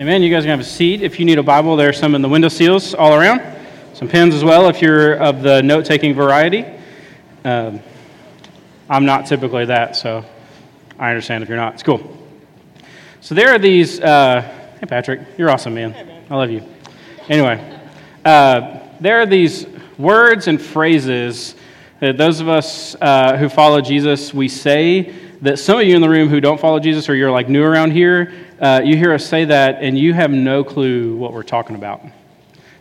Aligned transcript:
Amen. 0.00 0.22
You 0.22 0.30
guys 0.30 0.44
can 0.44 0.50
have 0.50 0.60
a 0.60 0.62
seat. 0.62 1.02
If 1.02 1.18
you 1.18 1.26
need 1.26 1.40
a 1.40 1.42
Bible, 1.42 1.74
there 1.74 1.88
are 1.88 1.92
some 1.92 2.14
in 2.14 2.22
the 2.22 2.28
window 2.28 2.46
seals 2.46 2.94
all 2.94 3.14
around. 3.14 3.42
Some 3.94 4.06
pens 4.06 4.32
as 4.32 4.44
well 4.44 4.68
if 4.68 4.80
you're 4.80 5.14
of 5.14 5.42
the 5.42 5.60
note 5.60 5.86
taking 5.86 6.14
variety. 6.14 6.64
Um, 7.44 7.80
I'm 8.88 9.04
not 9.04 9.26
typically 9.26 9.64
that, 9.64 9.96
so 9.96 10.24
I 11.00 11.08
understand 11.08 11.42
if 11.42 11.48
you're 11.48 11.58
not. 11.58 11.74
It's 11.74 11.82
cool. 11.82 12.16
So 13.20 13.34
there 13.34 13.52
are 13.52 13.58
these. 13.58 13.98
Uh, 13.98 14.42
hey, 14.78 14.86
Patrick, 14.86 15.20
you're 15.36 15.50
awesome, 15.50 15.74
man. 15.74 16.22
I 16.30 16.36
love 16.36 16.52
you. 16.52 16.62
Anyway, 17.28 17.80
uh, 18.24 18.78
there 19.00 19.20
are 19.20 19.26
these 19.26 19.66
words 19.98 20.46
and 20.46 20.62
phrases 20.62 21.56
that 21.98 22.16
those 22.16 22.38
of 22.38 22.48
us 22.48 22.94
uh, 23.00 23.36
who 23.36 23.48
follow 23.48 23.80
Jesus, 23.80 24.32
we 24.32 24.46
say 24.46 25.12
that 25.40 25.58
some 25.58 25.80
of 25.80 25.84
you 25.84 25.96
in 25.96 26.02
the 26.02 26.08
room 26.08 26.28
who 26.28 26.40
don't 26.40 26.60
follow 26.60 26.78
Jesus 26.78 27.08
or 27.08 27.16
you're 27.16 27.32
like 27.32 27.48
new 27.48 27.64
around 27.64 27.90
here, 27.90 28.32
uh, 28.60 28.80
you 28.84 28.96
hear 28.96 29.12
us 29.12 29.24
say 29.26 29.44
that 29.44 29.82
and 29.82 29.98
you 29.98 30.14
have 30.14 30.30
no 30.30 30.64
clue 30.64 31.16
what 31.16 31.32
we're 31.32 31.42
talking 31.42 31.76
about. 31.76 32.02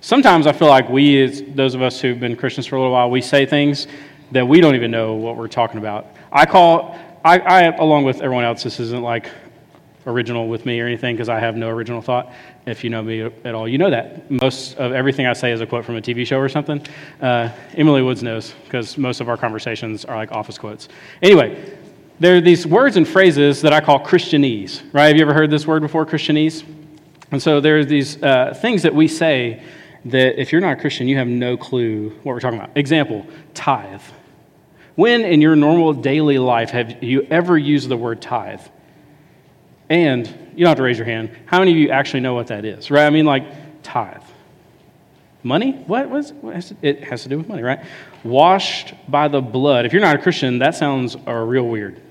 Sometimes 0.02 0.48
I 0.48 0.52
feel 0.52 0.68
like 0.68 0.90
we, 0.90 1.22
as 1.24 1.44
those 1.50 1.76
of 1.76 1.82
us 1.82 2.00
who've 2.00 2.20
been 2.20 2.36
Christians 2.36 2.66
for 2.66 2.76
a 2.76 2.80
little 2.80 2.94
while, 2.94 3.10
we 3.10 3.22
say 3.22 3.46
things 3.46 3.88
that 4.32 4.48
we 4.48 4.62
don't 4.62 4.76
even 4.76 4.92
know 4.92 5.16
what 5.16 5.38
we're 5.38 5.48
talking 5.48 5.78
about. 5.78 6.08
I 6.32 6.46
call, 6.46 6.98
I, 7.24 7.40
I 7.40 7.62
along 7.76 8.06
with 8.06 8.22
everyone 8.22 8.44
else, 8.44 8.64
this 8.64 8.80
isn't 8.80 9.02
like 9.02 9.30
original 10.06 10.48
with 10.48 10.66
me 10.66 10.80
or 10.80 10.88
anything 10.88 11.16
because 11.16 11.30
I 11.30 11.40
have 11.40 11.56
no 11.56 11.70
original 11.70 12.02
thought. 12.02 12.34
If 12.66 12.84
you 12.84 12.90
know 12.90 13.02
me 13.04 13.22
at 13.22 13.54
all, 13.54 13.68
you 13.68 13.78
know 13.78 13.90
that. 13.90 14.32
Most 14.32 14.78
of 14.78 14.94
everything 14.94 15.26
I 15.26 15.34
say 15.34 15.52
is 15.52 15.62
a 15.62 15.66
quote 15.66 15.86
from 15.86 15.98
a 15.98 16.02
TV 16.02 16.26
show 16.26 16.38
or 16.38 16.50
something. 16.50 16.86
Uh, 17.22 17.50
Emily 17.74 18.02
Woods 18.02 18.24
knows 18.24 18.54
because 18.64 18.98
most 18.98 19.20
of 19.20 19.30
our 19.30 19.38
conversations 19.38 20.06
are 20.06 20.16
like 20.16 20.32
office 20.32 20.58
quotes. 20.58 20.88
Anyway, 21.22 21.78
there 22.20 22.38
are 22.38 22.42
these 22.42 22.66
words 22.66 22.98
and 22.98 23.08
phrases 23.08 23.62
that 23.62 23.74
I 23.74 23.82
call 23.82 24.00
Christianese, 24.00 24.82
right? 24.92 25.08
Have 25.08 25.16
you 25.16 25.22
ever 25.22 25.34
heard 25.34 25.52
this 25.52 25.68
word 25.68 25.82
before, 25.82 26.06
Christianese? 26.06 26.64
And 27.32 27.42
so 27.42 27.62
there 27.62 27.78
are 27.80 27.86
these 27.86 28.22
uh, 28.24 28.58
things 28.60 28.84
that 28.84 28.96
we 28.96 29.08
say 29.08 29.62
that 30.06 30.40
if 30.42 30.52
you're 30.52 30.62
not 30.62 30.78
a 30.78 30.82
Christian, 30.82 31.08
you 31.08 31.18
have 31.18 31.28
no 31.28 31.58
clue 31.58 32.10
what 32.24 32.34
we're 32.34 32.40
talking 32.40 32.58
about. 32.58 32.76
Example, 32.76 33.26
tithe. 33.54 34.02
When 34.96 35.26
in 35.26 35.42
your 35.42 35.56
normal 35.56 35.94
daily 35.94 36.40
life 36.40 36.72
have 36.72 37.04
you 37.04 37.28
ever 37.30 37.58
used 37.58 37.90
the 37.90 37.98
word 37.98 38.22
tithe? 38.22 38.62
And 39.90 40.28
you 40.56 40.64
don't 40.64 40.70
have 40.70 40.78
to 40.78 40.84
raise 40.84 40.98
your 40.98 41.06
hand. 41.06 41.30
How 41.46 41.60
many 41.60 41.72
of 41.72 41.78
you 41.78 41.90
actually 41.92 42.22
know 42.22 42.34
what 42.34 42.48
that 42.48 42.66
is, 42.66 42.90
right? 42.90 43.06
I 43.06 43.10
mean, 43.10 43.26
like 43.26 43.84
tithe. 43.84 44.24
Money? 45.44 45.74
What 45.74 46.10
was 46.10 46.34
it? 46.82 47.04
Has 47.04 47.24
to 47.24 47.30
do 47.30 47.38
with 47.38 47.48
money, 47.48 47.62
right? 47.62 47.86
Washed 48.24 48.96
by 49.08 49.28
the 49.28 49.40
blood. 49.40 49.86
If 49.86 49.94
you're 49.94 50.02
not 50.02 50.16
a 50.16 50.20
Christian, 50.20 50.60
that 50.60 50.74
sounds 50.74 51.16
uh, 51.28 51.32
real 51.32 51.68
weird. 51.68 52.02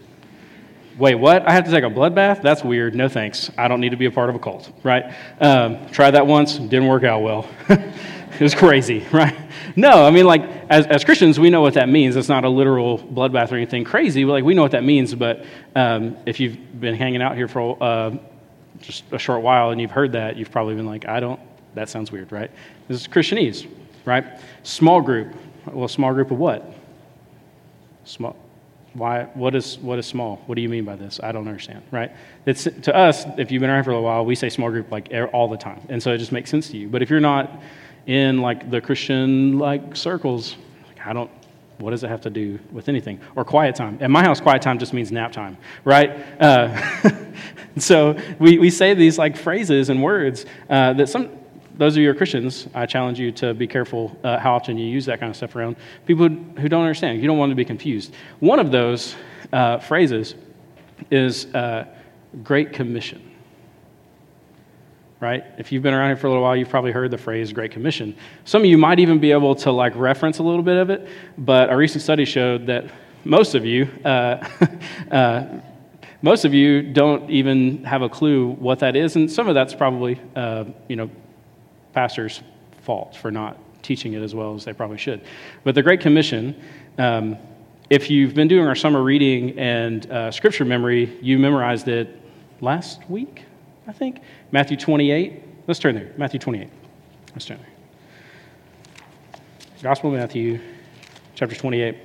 Wait, 0.98 1.14
what? 1.14 1.46
I 1.46 1.52
have 1.52 1.64
to 1.64 1.70
take 1.70 1.84
a 1.84 1.90
blood 1.90 2.14
bath? 2.14 2.40
That's 2.42 2.64
weird. 2.64 2.94
No 2.94 3.08
thanks. 3.08 3.50
I 3.58 3.68
don't 3.68 3.80
need 3.80 3.90
to 3.90 3.98
be 3.98 4.06
a 4.06 4.10
part 4.10 4.30
of 4.30 4.34
a 4.34 4.38
cult, 4.38 4.72
right? 4.82 5.14
Um, 5.40 5.86
tried 5.88 6.12
that 6.12 6.26
once, 6.26 6.56
didn't 6.56 6.86
work 6.86 7.04
out 7.04 7.20
well. 7.20 7.46
it 7.68 8.40
was 8.40 8.54
crazy, 8.54 9.06
right? 9.12 9.36
No, 9.76 10.06
I 10.06 10.10
mean, 10.10 10.24
like, 10.24 10.42
as, 10.70 10.86
as 10.86 11.04
Christians, 11.04 11.38
we 11.38 11.50
know 11.50 11.60
what 11.60 11.74
that 11.74 11.90
means. 11.90 12.16
It's 12.16 12.30
not 12.30 12.44
a 12.44 12.48
literal 12.48 12.98
bloodbath 12.98 13.52
or 13.52 13.56
anything 13.56 13.84
crazy. 13.84 14.24
Like, 14.24 14.42
we 14.42 14.54
know 14.54 14.62
what 14.62 14.70
that 14.70 14.84
means, 14.84 15.14
but 15.14 15.44
um, 15.74 16.16
if 16.24 16.40
you've 16.40 16.80
been 16.80 16.94
hanging 16.94 17.20
out 17.20 17.36
here 17.36 17.46
for 17.46 17.76
uh, 17.82 18.16
just 18.80 19.04
a 19.12 19.18
short 19.18 19.42
while 19.42 19.70
and 19.70 19.80
you've 19.80 19.90
heard 19.90 20.12
that, 20.12 20.36
you've 20.36 20.50
probably 20.50 20.76
been 20.76 20.86
like, 20.86 21.06
I 21.06 21.20
don't, 21.20 21.40
that 21.74 21.90
sounds 21.90 22.10
weird, 22.10 22.32
right? 22.32 22.50
This 22.88 23.02
is 23.02 23.06
Christianese, 23.06 23.68
right? 24.06 24.24
Small 24.62 25.02
group. 25.02 25.34
Well, 25.66 25.88
small 25.88 26.14
group 26.14 26.30
of 26.30 26.38
what? 26.38 26.72
Small, 28.04 28.34
why, 28.96 29.24
what 29.34 29.54
is, 29.54 29.78
what 29.78 29.98
is 29.98 30.06
small? 30.06 30.42
What 30.46 30.54
do 30.54 30.62
you 30.62 30.68
mean 30.68 30.84
by 30.84 30.96
this? 30.96 31.20
I 31.22 31.32
don't 31.32 31.46
understand, 31.46 31.82
right? 31.90 32.12
It's, 32.46 32.64
to 32.64 32.96
us, 32.96 33.26
if 33.36 33.50
you've 33.50 33.60
been 33.60 33.70
around 33.70 33.84
for 33.84 33.92
a 33.92 34.00
while, 34.00 34.24
we 34.24 34.34
say 34.34 34.48
small 34.48 34.70
group 34.70 34.90
like 34.90 35.12
all 35.32 35.48
the 35.48 35.56
time. 35.56 35.80
And 35.88 36.02
so 36.02 36.12
it 36.12 36.18
just 36.18 36.32
makes 36.32 36.50
sense 36.50 36.68
to 36.70 36.76
you. 36.76 36.88
But 36.88 37.02
if 37.02 37.10
you're 37.10 37.20
not 37.20 37.62
in 38.06 38.40
like 38.40 38.70
the 38.70 38.80
Christian 38.80 39.58
like 39.58 39.96
circles, 39.96 40.56
like, 40.86 41.06
I 41.06 41.12
don't, 41.12 41.30
what 41.78 41.90
does 41.90 42.04
it 42.04 42.08
have 42.08 42.22
to 42.22 42.30
do 42.30 42.58
with 42.72 42.88
anything? 42.88 43.20
Or 43.34 43.44
quiet 43.44 43.74
time. 43.74 43.98
At 44.00 44.10
my 44.10 44.22
house, 44.22 44.40
quiet 44.40 44.62
time 44.62 44.78
just 44.78 44.94
means 44.94 45.12
nap 45.12 45.32
time, 45.32 45.58
right? 45.84 46.10
Uh, 46.40 47.10
so 47.76 48.18
we, 48.38 48.58
we 48.58 48.70
say 48.70 48.94
these 48.94 49.18
like 49.18 49.36
phrases 49.36 49.90
and 49.90 50.02
words 50.02 50.46
uh, 50.70 50.94
that 50.94 51.08
some, 51.08 51.35
those 51.78 51.94
of 51.94 52.02
you 52.02 52.08
who 52.08 52.12
are 52.12 52.16
Christians, 52.16 52.68
I 52.74 52.86
challenge 52.86 53.18
you 53.20 53.30
to 53.32 53.52
be 53.52 53.66
careful 53.66 54.16
uh, 54.24 54.38
how 54.38 54.54
often 54.54 54.78
you 54.78 54.86
use 54.86 55.04
that 55.06 55.20
kind 55.20 55.28
of 55.28 55.36
stuff 55.36 55.54
around 55.56 55.76
people 56.06 56.28
who 56.28 56.68
don't 56.68 56.82
understand. 56.82 57.20
You 57.20 57.26
don't 57.26 57.38
want 57.38 57.50
to 57.50 57.56
be 57.56 57.64
confused. 57.64 58.14
One 58.40 58.58
of 58.58 58.70
those 58.70 59.14
uh, 59.52 59.78
phrases 59.78 60.34
is 61.10 61.46
uh, 61.54 61.86
Great 62.42 62.72
Commission. 62.72 63.22
Right? 65.20 65.44
If 65.58 65.72
you've 65.72 65.82
been 65.82 65.94
around 65.94 66.10
here 66.10 66.16
for 66.16 66.26
a 66.26 66.30
little 66.30 66.42
while, 66.42 66.56
you've 66.56 66.68
probably 66.68 66.92
heard 66.92 67.10
the 67.10 67.18
phrase 67.18 67.52
Great 67.52 67.72
Commission. 67.72 68.16
Some 68.44 68.62
of 68.62 68.66
you 68.66 68.78
might 68.78 68.98
even 68.98 69.18
be 69.18 69.32
able 69.32 69.54
to 69.56 69.70
like 69.70 69.94
reference 69.96 70.38
a 70.38 70.42
little 70.42 70.62
bit 70.62 70.76
of 70.76 70.90
it, 70.90 71.08
but 71.38 71.70
a 71.70 71.76
recent 71.76 72.02
study 72.02 72.24
showed 72.24 72.66
that 72.66 72.90
most 73.24 73.54
of 73.54 73.64
you, 73.64 73.88
uh, 74.04 74.46
uh, 75.10 75.46
most 76.22 76.44
of 76.44 76.54
you 76.54 76.82
don't 76.82 77.28
even 77.30 77.84
have 77.84 78.02
a 78.02 78.08
clue 78.08 78.52
what 78.52 78.78
that 78.78 78.96
is, 78.96 79.16
and 79.16 79.30
some 79.30 79.48
of 79.48 79.54
that's 79.54 79.74
probably, 79.74 80.20
you 80.88 80.96
know, 80.96 81.10
pastor's 81.96 82.42
fault 82.82 83.16
for 83.16 83.30
not 83.30 83.56
teaching 83.82 84.12
it 84.12 84.20
as 84.20 84.34
well 84.34 84.54
as 84.54 84.66
they 84.66 84.72
probably 84.74 84.98
should. 84.98 85.22
But 85.64 85.74
the 85.74 85.82
Great 85.82 86.02
Commission, 86.02 86.54
um, 86.98 87.38
if 87.88 88.10
you've 88.10 88.34
been 88.34 88.48
doing 88.48 88.66
our 88.66 88.74
summer 88.74 89.02
reading 89.02 89.58
and 89.58 90.04
uh, 90.10 90.30
scripture 90.30 90.66
memory, 90.66 91.16
you 91.22 91.38
memorized 91.38 91.88
it 91.88 92.20
last 92.60 93.08
week, 93.08 93.44
I 93.86 93.92
think. 93.92 94.20
Matthew 94.52 94.76
28. 94.76 95.42
Let's 95.66 95.80
turn 95.80 95.94
there. 95.94 96.12
Matthew 96.18 96.38
28. 96.38 96.68
Let's 97.32 97.46
turn 97.46 97.60
there. 97.60 99.00
Gospel 99.80 100.12
of 100.12 100.18
Matthew, 100.18 100.60
chapter 101.34 101.56
28, 101.56 101.96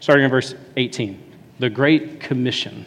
starting 0.00 0.24
in 0.24 0.30
verse 0.30 0.56
18. 0.76 1.22
The 1.60 1.70
Great 1.70 2.18
Commission. 2.18 2.84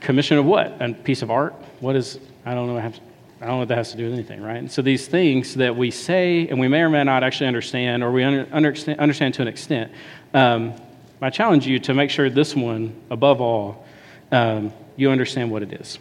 Commission 0.00 0.36
of 0.36 0.44
what? 0.44 0.76
A 0.82 0.92
piece 0.92 1.22
of 1.22 1.30
art? 1.30 1.54
What 1.80 1.96
is, 1.96 2.18
I 2.44 2.54
don't 2.54 2.66
know, 2.66 2.76
I 2.76 2.92
don't 3.40 3.54
know 3.54 3.58
what 3.58 3.68
that 3.68 3.76
has 3.76 3.90
to 3.90 3.98
do 3.98 4.04
with 4.04 4.14
anything, 4.14 4.42
right? 4.42 4.56
And 4.56 4.72
so 4.72 4.80
these 4.80 5.06
things 5.06 5.54
that 5.56 5.76
we 5.76 5.90
say 5.90 6.48
and 6.48 6.58
we 6.58 6.68
may 6.68 6.80
or 6.80 6.88
may 6.88 7.04
not 7.04 7.22
actually 7.22 7.48
understand, 7.48 8.02
or 8.02 8.10
we 8.10 8.24
under, 8.24 8.46
understand, 8.50 8.98
understand 8.98 9.34
to 9.34 9.42
an 9.42 9.48
extent, 9.48 9.92
um, 10.32 10.74
I 11.20 11.28
challenge 11.28 11.66
you 11.66 11.78
to 11.80 11.94
make 11.94 12.10
sure 12.10 12.30
this 12.30 12.56
one, 12.56 12.94
above 13.10 13.40
all, 13.40 13.84
um, 14.32 14.72
you 14.96 15.10
understand 15.10 15.50
what 15.50 15.62
it 15.62 15.72
is. 15.74 15.98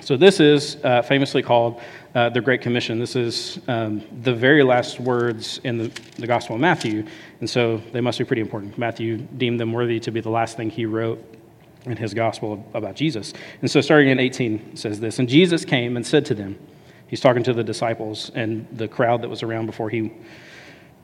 So 0.00 0.16
this 0.16 0.40
is 0.40 0.76
uh, 0.84 1.02
famously 1.02 1.42
called 1.42 1.80
uh, 2.14 2.30
the 2.30 2.40
Great 2.40 2.60
Commission. 2.60 2.98
This 2.98 3.14
is 3.14 3.60
um, 3.68 4.02
the 4.22 4.34
very 4.34 4.62
last 4.62 4.98
words 4.98 5.60
in 5.64 5.78
the, 5.78 5.92
the 6.16 6.26
Gospel 6.26 6.56
of 6.56 6.60
Matthew, 6.60 7.04
and 7.40 7.48
so 7.48 7.80
they 7.92 8.00
must 8.00 8.18
be 8.18 8.24
pretty 8.24 8.42
important. 8.42 8.78
Matthew 8.78 9.18
deemed 9.18 9.60
them 9.60 9.72
worthy 9.72 10.00
to 10.00 10.10
be 10.10 10.20
the 10.20 10.30
last 10.30 10.56
thing 10.56 10.70
he 10.70 10.86
wrote 10.86 11.37
in 11.84 11.96
his 11.96 12.14
gospel 12.14 12.64
about 12.74 12.96
Jesus. 12.96 13.32
And 13.60 13.70
so, 13.70 13.80
starting 13.80 14.08
in 14.08 14.18
18, 14.18 14.76
says 14.76 15.00
this 15.00 15.18
And 15.18 15.28
Jesus 15.28 15.64
came 15.64 15.96
and 15.96 16.06
said 16.06 16.26
to 16.26 16.34
them, 16.34 16.58
He's 17.06 17.20
talking 17.20 17.42
to 17.44 17.54
the 17.54 17.64
disciples 17.64 18.30
and 18.34 18.66
the 18.70 18.86
crowd 18.86 19.22
that 19.22 19.28
was 19.28 19.42
around 19.42 19.66
before 19.66 19.88
he 19.88 20.12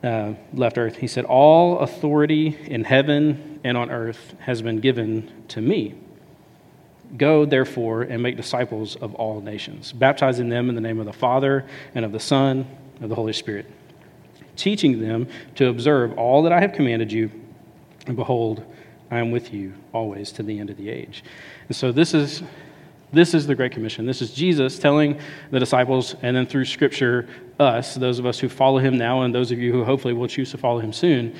uh, 0.03 0.33
left 0.53 0.77
earth. 0.77 0.97
He 0.97 1.07
said, 1.07 1.25
All 1.25 1.79
authority 1.79 2.57
in 2.65 2.83
heaven 2.83 3.59
and 3.63 3.75
on 3.75 3.89
earth 3.89 4.35
has 4.39 4.61
been 4.61 4.79
given 4.79 5.45
to 5.49 5.61
me. 5.61 5.95
Go, 7.17 7.45
therefore, 7.45 8.03
and 8.03 8.21
make 8.21 8.35
disciples 8.37 8.95
of 8.97 9.15
all 9.15 9.41
nations, 9.41 9.91
baptizing 9.93 10.49
them 10.49 10.69
in 10.69 10.75
the 10.75 10.81
name 10.81 10.99
of 10.99 11.05
the 11.05 11.13
Father 11.13 11.65
and 11.93 12.05
of 12.05 12.11
the 12.11 12.19
Son 12.19 12.67
and 12.95 13.03
of 13.03 13.09
the 13.09 13.15
Holy 13.15 13.33
Spirit, 13.33 13.65
teaching 14.55 14.99
them 14.99 15.27
to 15.55 15.67
observe 15.67 16.17
all 16.17 16.43
that 16.43 16.51
I 16.51 16.59
have 16.59 16.73
commanded 16.73 17.11
you. 17.11 17.31
And 18.05 18.15
behold, 18.15 18.63
I 19.11 19.19
am 19.19 19.31
with 19.31 19.53
you 19.53 19.73
always 19.93 20.31
to 20.33 20.43
the 20.43 20.59
end 20.59 20.69
of 20.69 20.77
the 20.77 20.89
age. 20.89 21.23
And 21.67 21.75
so 21.75 21.91
this 21.91 22.13
is 22.13 22.43
this 23.13 23.33
is 23.33 23.47
the 23.47 23.55
Great 23.55 23.71
Commission. 23.71 24.05
This 24.05 24.21
is 24.21 24.33
Jesus 24.33 24.77
telling 24.77 25.19
the 25.51 25.59
disciples, 25.59 26.15
and 26.21 26.35
then 26.35 26.45
through 26.45 26.65
Scripture, 26.65 27.29
us, 27.59 27.95
those 27.95 28.19
of 28.19 28.25
us 28.25 28.39
who 28.39 28.49
follow 28.49 28.79
him 28.79 28.97
now, 28.97 29.21
and 29.21 29.33
those 29.33 29.51
of 29.51 29.59
you 29.59 29.71
who 29.71 29.85
hopefully 29.85 30.13
will 30.13 30.27
choose 30.27 30.51
to 30.51 30.57
follow 30.57 30.79
him 30.79 30.91
soon, 30.91 31.33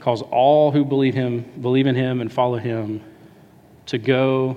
calls 0.00 0.22
all 0.22 0.70
who 0.70 0.84
believe 0.84 1.14
him, 1.14 1.44
believe 1.60 1.86
in 1.86 1.94
him, 1.94 2.22
and 2.22 2.32
follow 2.32 2.56
him 2.56 3.02
to 3.86 3.98
go 3.98 4.56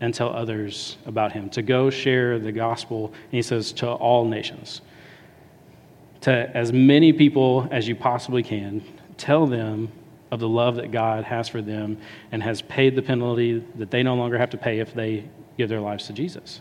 and 0.00 0.12
tell 0.12 0.30
others 0.30 0.98
about 1.06 1.32
him, 1.32 1.48
to 1.50 1.62
go 1.62 1.88
share 1.90 2.38
the 2.38 2.52
gospel, 2.52 3.06
and 3.06 3.32
he 3.32 3.42
says, 3.42 3.72
to 3.72 3.88
all 3.88 4.26
nations. 4.26 4.82
To 6.22 6.54
as 6.54 6.72
many 6.72 7.12
people 7.12 7.66
as 7.70 7.88
you 7.88 7.94
possibly 7.94 8.42
can, 8.42 8.82
tell 9.16 9.46
them 9.46 9.90
of 10.30 10.40
the 10.40 10.48
love 10.48 10.76
that 10.76 10.92
God 10.92 11.24
has 11.24 11.48
for 11.48 11.60
them 11.60 11.98
and 12.32 12.42
has 12.42 12.62
paid 12.62 12.94
the 12.94 13.02
penalty 13.02 13.64
that 13.76 13.90
they 13.90 14.02
no 14.02 14.14
longer 14.14 14.38
have 14.38 14.50
to 14.50 14.56
pay 14.56 14.78
if 14.78 14.94
they 14.94 15.24
give 15.56 15.68
their 15.68 15.80
lives 15.80 16.06
to 16.06 16.12
Jesus. 16.12 16.60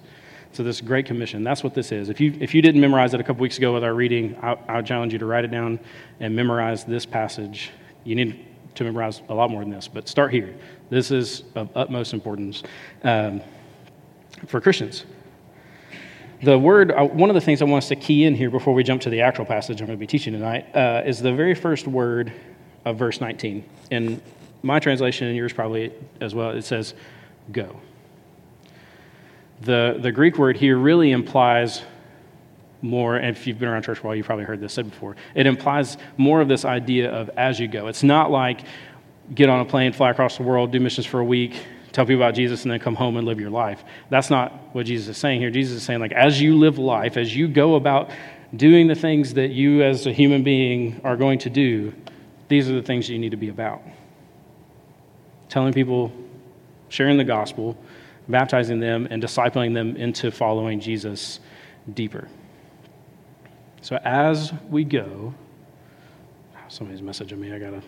So, 0.51 0.63
this 0.63 0.81
Great 0.81 1.05
Commission, 1.05 1.43
that's 1.43 1.63
what 1.63 1.75
this 1.75 1.91
is. 1.91 2.09
If 2.09 2.19
you, 2.19 2.35
if 2.39 2.55
you 2.55 2.61
didn't 2.63 2.81
memorize 2.81 3.13
it 3.13 3.19
a 3.19 3.23
couple 3.23 3.41
weeks 3.41 3.59
ago 3.59 3.71
with 3.71 3.83
our 3.83 3.93
reading, 3.93 4.35
I, 4.41 4.57
I 4.67 4.81
challenge 4.81 5.13
you 5.13 5.19
to 5.19 5.25
write 5.25 5.45
it 5.45 5.51
down 5.51 5.79
and 6.19 6.35
memorize 6.35 6.83
this 6.85 7.05
passage. 7.05 7.69
You 8.03 8.15
need 8.15 8.47
to 8.75 8.83
memorize 8.83 9.21
a 9.29 9.33
lot 9.33 9.51
more 9.51 9.61
than 9.61 9.69
this, 9.69 9.87
but 9.87 10.09
start 10.09 10.33
here. 10.33 10.55
This 10.89 11.11
is 11.11 11.43
of 11.53 11.69
utmost 11.75 12.13
importance 12.13 12.63
um, 13.03 13.41
for 14.47 14.59
Christians. 14.59 15.05
the 16.41 16.57
word, 16.57 16.91
uh, 16.91 17.05
one 17.05 17.29
of 17.29 17.35
the 17.35 17.41
things 17.41 17.61
I 17.61 17.65
want 17.65 17.83
us 17.83 17.89
to 17.89 17.95
key 17.95 18.25
in 18.25 18.33
here 18.33 18.49
before 18.49 18.73
we 18.73 18.83
jump 18.83 19.03
to 19.03 19.11
the 19.11 19.21
actual 19.21 19.45
passage 19.45 19.81
I'm 19.81 19.87
going 19.87 19.99
to 19.99 19.99
be 19.99 20.07
teaching 20.07 20.33
tonight 20.33 20.75
uh, 20.75 21.03
is 21.05 21.19
the 21.19 21.33
very 21.33 21.53
first 21.53 21.87
word 21.87 22.33
of 22.85 22.97
verse 22.97 23.21
19. 23.21 23.63
In 23.91 24.21
my 24.61 24.79
translation, 24.79 25.27
and 25.27 25.35
yours 25.35 25.53
probably 25.53 25.91
as 26.21 26.35
well, 26.35 26.51
it 26.51 26.63
says, 26.63 26.93
go. 27.51 27.79
The, 29.61 29.97
the 29.99 30.11
Greek 30.11 30.37
word 30.37 30.57
here 30.57 30.77
really 30.77 31.11
implies 31.11 31.81
more, 32.81 33.17
and 33.17 33.35
if 33.35 33.45
you've 33.45 33.59
been 33.59 33.67
around 33.67 33.83
church 33.83 33.99
a 33.99 34.01
while, 34.03 34.15
you've 34.15 34.25
probably 34.25 34.45
heard 34.45 34.61
this 34.61 34.73
said 34.73 34.89
before. 34.89 35.15
It 35.35 35.45
implies 35.45 35.97
more 36.17 36.39
of 36.39 36.47
this 36.47 36.63
idea 36.63 37.11
of 37.11 37.29
as 37.35 37.59
you 37.59 37.67
go. 37.67 37.87
It's 37.87 38.03
not 38.03 38.31
like 38.31 38.61
get 39.33 39.49
on 39.49 39.59
a 39.59 39.65
plane, 39.65 39.91
fly 39.93 40.11
across 40.11 40.37
the 40.37 40.43
world, 40.43 40.71
do 40.71 40.79
missions 40.79 41.05
for 41.05 41.19
a 41.19 41.25
week, 41.25 41.61
tell 41.91 42.05
people 42.05 42.23
about 42.23 42.35
Jesus, 42.35 42.63
and 42.63 42.71
then 42.71 42.79
come 42.79 42.95
home 42.95 43.17
and 43.17 43.27
live 43.27 43.39
your 43.39 43.49
life. 43.49 43.83
That's 44.09 44.29
not 44.29 44.53
what 44.73 44.85
Jesus 44.85 45.09
is 45.09 45.17
saying 45.17 45.41
here. 45.41 45.51
Jesus 45.51 45.77
is 45.77 45.83
saying, 45.83 45.99
like, 45.99 46.13
as 46.13 46.41
you 46.41 46.57
live 46.57 46.77
life, 46.77 47.17
as 47.17 47.35
you 47.35 47.47
go 47.47 47.75
about 47.75 48.11
doing 48.55 48.87
the 48.87 48.95
things 48.95 49.33
that 49.35 49.49
you 49.49 49.83
as 49.83 50.07
a 50.07 50.13
human 50.13 50.43
being 50.43 51.01
are 51.03 51.17
going 51.17 51.39
to 51.39 51.49
do, 51.49 51.93
these 52.49 52.69
are 52.69 52.73
the 52.73 52.81
things 52.81 53.07
you 53.07 53.17
need 53.17 53.31
to 53.31 53.37
be 53.37 53.49
about. 53.49 53.81
Telling 55.47 55.71
people, 55.71 56.11
sharing 56.89 57.17
the 57.17 57.23
gospel, 57.23 57.77
baptizing 58.27 58.79
them, 58.79 59.07
and 59.09 59.23
discipling 59.23 59.73
them 59.73 59.95
into 59.95 60.31
following 60.31 60.79
Jesus 60.79 61.39
deeper. 61.93 62.27
So 63.81 63.95
as 63.97 64.51
we 64.69 64.83
go, 64.83 65.33
ah, 66.55 66.59
somebody's 66.67 67.01
messaging 67.01 67.37
me. 67.37 67.53
I 67.53 67.59
gotta. 67.59 67.81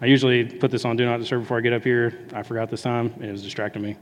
I 0.00 0.06
usually 0.06 0.44
put 0.44 0.70
this 0.70 0.84
on 0.84 0.96
Do 0.96 1.04
Not 1.04 1.18
Disturb 1.18 1.42
before 1.42 1.58
I 1.58 1.60
get 1.60 1.72
up 1.72 1.84
here. 1.84 2.26
I 2.32 2.42
forgot 2.42 2.70
this 2.70 2.82
time, 2.82 3.12
and 3.16 3.24
it 3.24 3.32
was 3.32 3.42
distracting 3.42 3.82
me. 3.82 3.96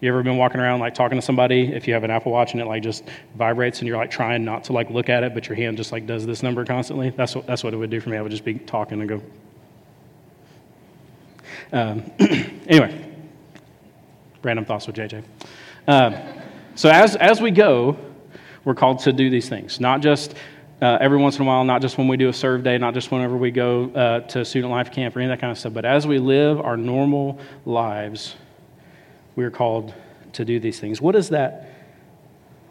You 0.00 0.08
ever 0.08 0.22
been 0.22 0.36
walking 0.36 0.60
around 0.60 0.80
like 0.80 0.94
talking 0.94 1.16
to 1.16 1.22
somebody? 1.22 1.72
If 1.72 1.86
you 1.88 1.94
have 1.94 2.04
an 2.04 2.10
Apple 2.10 2.32
Watch 2.32 2.52
and 2.52 2.60
it 2.60 2.66
like 2.66 2.82
just 2.82 3.04
vibrates 3.36 3.78
and 3.78 3.88
you're 3.88 3.96
like 3.96 4.10
trying 4.10 4.44
not 4.44 4.64
to 4.64 4.72
like 4.72 4.90
look 4.90 5.08
at 5.08 5.22
it, 5.22 5.34
but 5.34 5.48
your 5.48 5.56
hand 5.56 5.76
just 5.76 5.92
like 5.92 6.06
does 6.06 6.26
this 6.26 6.42
number 6.42 6.64
constantly. 6.64 7.10
That's 7.10 7.34
what 7.34 7.46
that's 7.46 7.64
what 7.64 7.72
it 7.72 7.76
would 7.76 7.90
do 7.90 8.00
for 8.00 8.10
me. 8.10 8.16
I 8.16 8.22
would 8.22 8.30
just 8.30 8.44
be 8.44 8.54
talking 8.54 9.00
and 9.00 9.08
go. 9.08 9.22
Um, 11.72 12.10
anyway, 12.66 13.10
random 14.42 14.64
thoughts 14.64 14.86
with 14.86 14.96
JJ. 14.96 15.24
Um, 15.88 16.16
so 16.74 16.90
as 16.90 17.16
as 17.16 17.40
we 17.40 17.50
go, 17.50 17.96
we're 18.64 18.74
called 18.74 18.98
to 19.00 19.12
do 19.12 19.30
these 19.30 19.48
things, 19.48 19.80
not 19.80 20.00
just 20.00 20.34
uh, 20.82 20.98
every 21.00 21.18
once 21.18 21.36
in 21.36 21.42
a 21.42 21.44
while, 21.46 21.64
not 21.64 21.80
just 21.80 21.98
when 21.98 22.08
we 22.08 22.16
do 22.16 22.28
a 22.28 22.32
serve 22.32 22.62
day, 22.62 22.78
not 22.78 22.94
just 22.94 23.10
whenever 23.10 23.36
we 23.36 23.50
go 23.50 23.90
uh, 23.90 24.20
to 24.20 24.44
student 24.44 24.70
life 24.70 24.90
camp 24.90 25.16
or 25.16 25.20
any 25.20 25.30
of 25.30 25.36
that 25.36 25.40
kind 25.40 25.50
of 25.50 25.58
stuff, 25.58 25.72
but 25.72 25.84
as 25.84 26.06
we 26.06 26.18
live 26.18 26.60
our 26.60 26.76
normal 26.76 27.38
lives, 27.64 28.36
we 29.36 29.44
are 29.44 29.50
called 29.50 29.94
to 30.34 30.44
do 30.44 30.60
these 30.60 30.80
things. 30.80 31.00
What 31.00 31.12
does 31.12 31.30
that, 31.30 31.70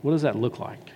what 0.01 0.11
does 0.11 0.21
that 0.21 0.35
look 0.35 0.59
like? 0.59 0.91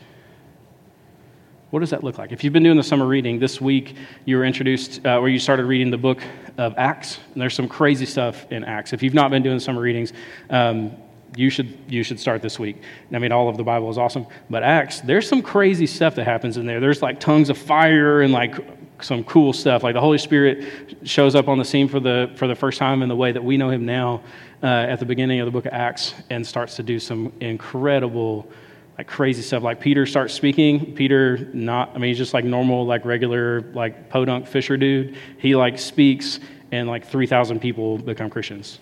What 1.70 1.82
does 1.82 1.90
that 1.90 2.04
look 2.04 2.18
like? 2.18 2.32
If 2.32 2.44
you've 2.44 2.54
been 2.54 2.64
doing 2.64 2.78
the 2.78 2.84
summer 2.84 3.06
reading, 3.06 3.40
this 3.40 3.60
week 3.60 3.96
you 4.26 4.38
were 4.38 4.46
introduced, 4.46 5.06
uh, 5.06 5.20
or 5.20 5.28
you 5.28 5.38
started 5.38 5.66
reading 5.66 5.92
the 5.92 5.98
book 5.98 6.22
of 6.58 6.74
Acts, 6.78 7.20
and 7.34 7.42
there's 7.42 7.56
some 7.56 7.68
crazy 7.68 8.06
stuff 8.06 8.50
in 8.52 8.64
Acts. 8.64 8.94
If 8.94 9.04
you've 9.04 9.14
not 9.14 9.32
been 9.32 9.44
doing 9.44 9.60
summer 9.60 9.82
readings, 9.82 10.14
um, 10.50 10.94
you 11.36 11.50
should 11.50 11.78
you 11.90 12.04
should 12.04 12.22
start 12.22 12.42
this 12.42 12.58
week. 12.58 12.82
I 13.12 13.20
mean, 13.20 13.34
all 13.34 13.50
of 13.50 13.58
the 13.58 13.64
Bible 13.64 13.90
is 13.90 13.98
awesome, 13.98 14.28
but 14.50 14.64
Acts, 14.64 15.02
there's 15.02 15.28
some 15.28 15.42
crazy 15.42 15.88
stuff 15.88 16.16
that 16.16 16.24
happens 16.24 16.56
in 16.56 16.66
there. 16.66 16.80
There's 16.80 17.02
like 17.02 17.20
tongues 17.20 17.50
of 17.50 17.58
fire 17.58 18.22
and 18.22 18.32
like 18.32 18.56
some 19.02 19.24
cool 19.24 19.54
stuff. 19.54 19.84
Like 19.84 19.94
the 19.94 20.02
Holy 20.02 20.18
Spirit 20.18 20.98
shows 21.04 21.36
up 21.36 21.48
on 21.48 21.58
the 21.58 21.66
scene 21.66 21.88
for 21.88 22.00
the 22.00 22.32
for 22.36 22.48
the 22.48 22.56
first 22.56 22.80
time 22.80 23.02
in 23.02 23.10
the 23.10 23.16
way 23.16 23.32
that 23.32 23.44
we 23.44 23.58
know 23.58 23.70
Him 23.70 23.86
now 23.86 24.22
uh, 24.64 24.66
at 24.66 25.00
the 25.00 25.06
beginning 25.06 25.40
of 25.40 25.46
the 25.46 25.52
book 25.52 25.66
of 25.66 25.74
Acts, 25.74 26.14
and 26.30 26.46
starts 26.46 26.76
to 26.78 26.84
do 26.84 27.00
some 27.00 27.32
incredible. 27.40 28.50
Like 28.98 29.06
crazy 29.06 29.44
stuff. 29.44 29.62
Like 29.62 29.80
Peter 29.80 30.08
starts 30.08 30.34
speaking. 30.34 30.96
Peter, 30.96 31.52
not, 31.54 31.92
I 31.92 32.00
mean, 32.00 32.08
he's 32.08 32.18
just 32.18 32.34
like 32.34 32.44
normal, 32.44 32.84
like 32.84 33.06
regular, 33.06 33.62
like 33.74 34.10
podunk 34.10 34.48
fisher 34.48 34.76
dude. 34.76 35.16
He 35.38 35.56
like 35.56 35.78
speaks, 35.78 36.40
and 36.72 36.88
like 36.88 37.06
3,000 37.06 37.60
people 37.60 38.00
become 38.00 38.32
Christians 38.32 38.80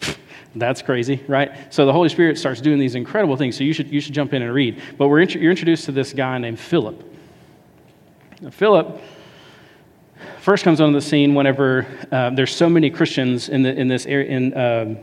that's 0.54 0.82
crazy, 0.82 1.22
right? 1.28 1.72
So 1.72 1.86
the 1.86 1.92
Holy 1.92 2.08
Spirit 2.08 2.38
starts 2.38 2.60
doing 2.60 2.78
these 2.78 2.94
incredible 2.94 3.36
things. 3.36 3.56
So 3.56 3.64
you 3.64 3.72
should, 3.72 3.90
you 3.90 4.00
should 4.00 4.14
jump 4.14 4.32
in 4.32 4.42
and 4.42 4.52
read. 4.52 4.80
But 4.98 5.08
we're 5.08 5.22
you're 5.22 5.50
introduced 5.50 5.84
to 5.86 5.92
this 5.92 6.12
guy 6.12 6.38
named 6.38 6.58
Philip. 6.58 7.02
Now, 8.40 8.50
Philip 8.50 9.00
first 10.46 10.62
comes 10.62 10.80
on 10.80 10.92
the 10.92 11.00
scene 11.00 11.34
whenever 11.34 11.84
uh, 12.12 12.30
there's 12.30 12.54
so 12.54 12.68
many 12.68 12.88
Christians 12.88 13.48
in, 13.48 13.62
the, 13.64 13.74
in 13.74 13.88
this 13.88 14.06
area, 14.06 14.28
in, 14.28 14.56
um, 14.56 14.96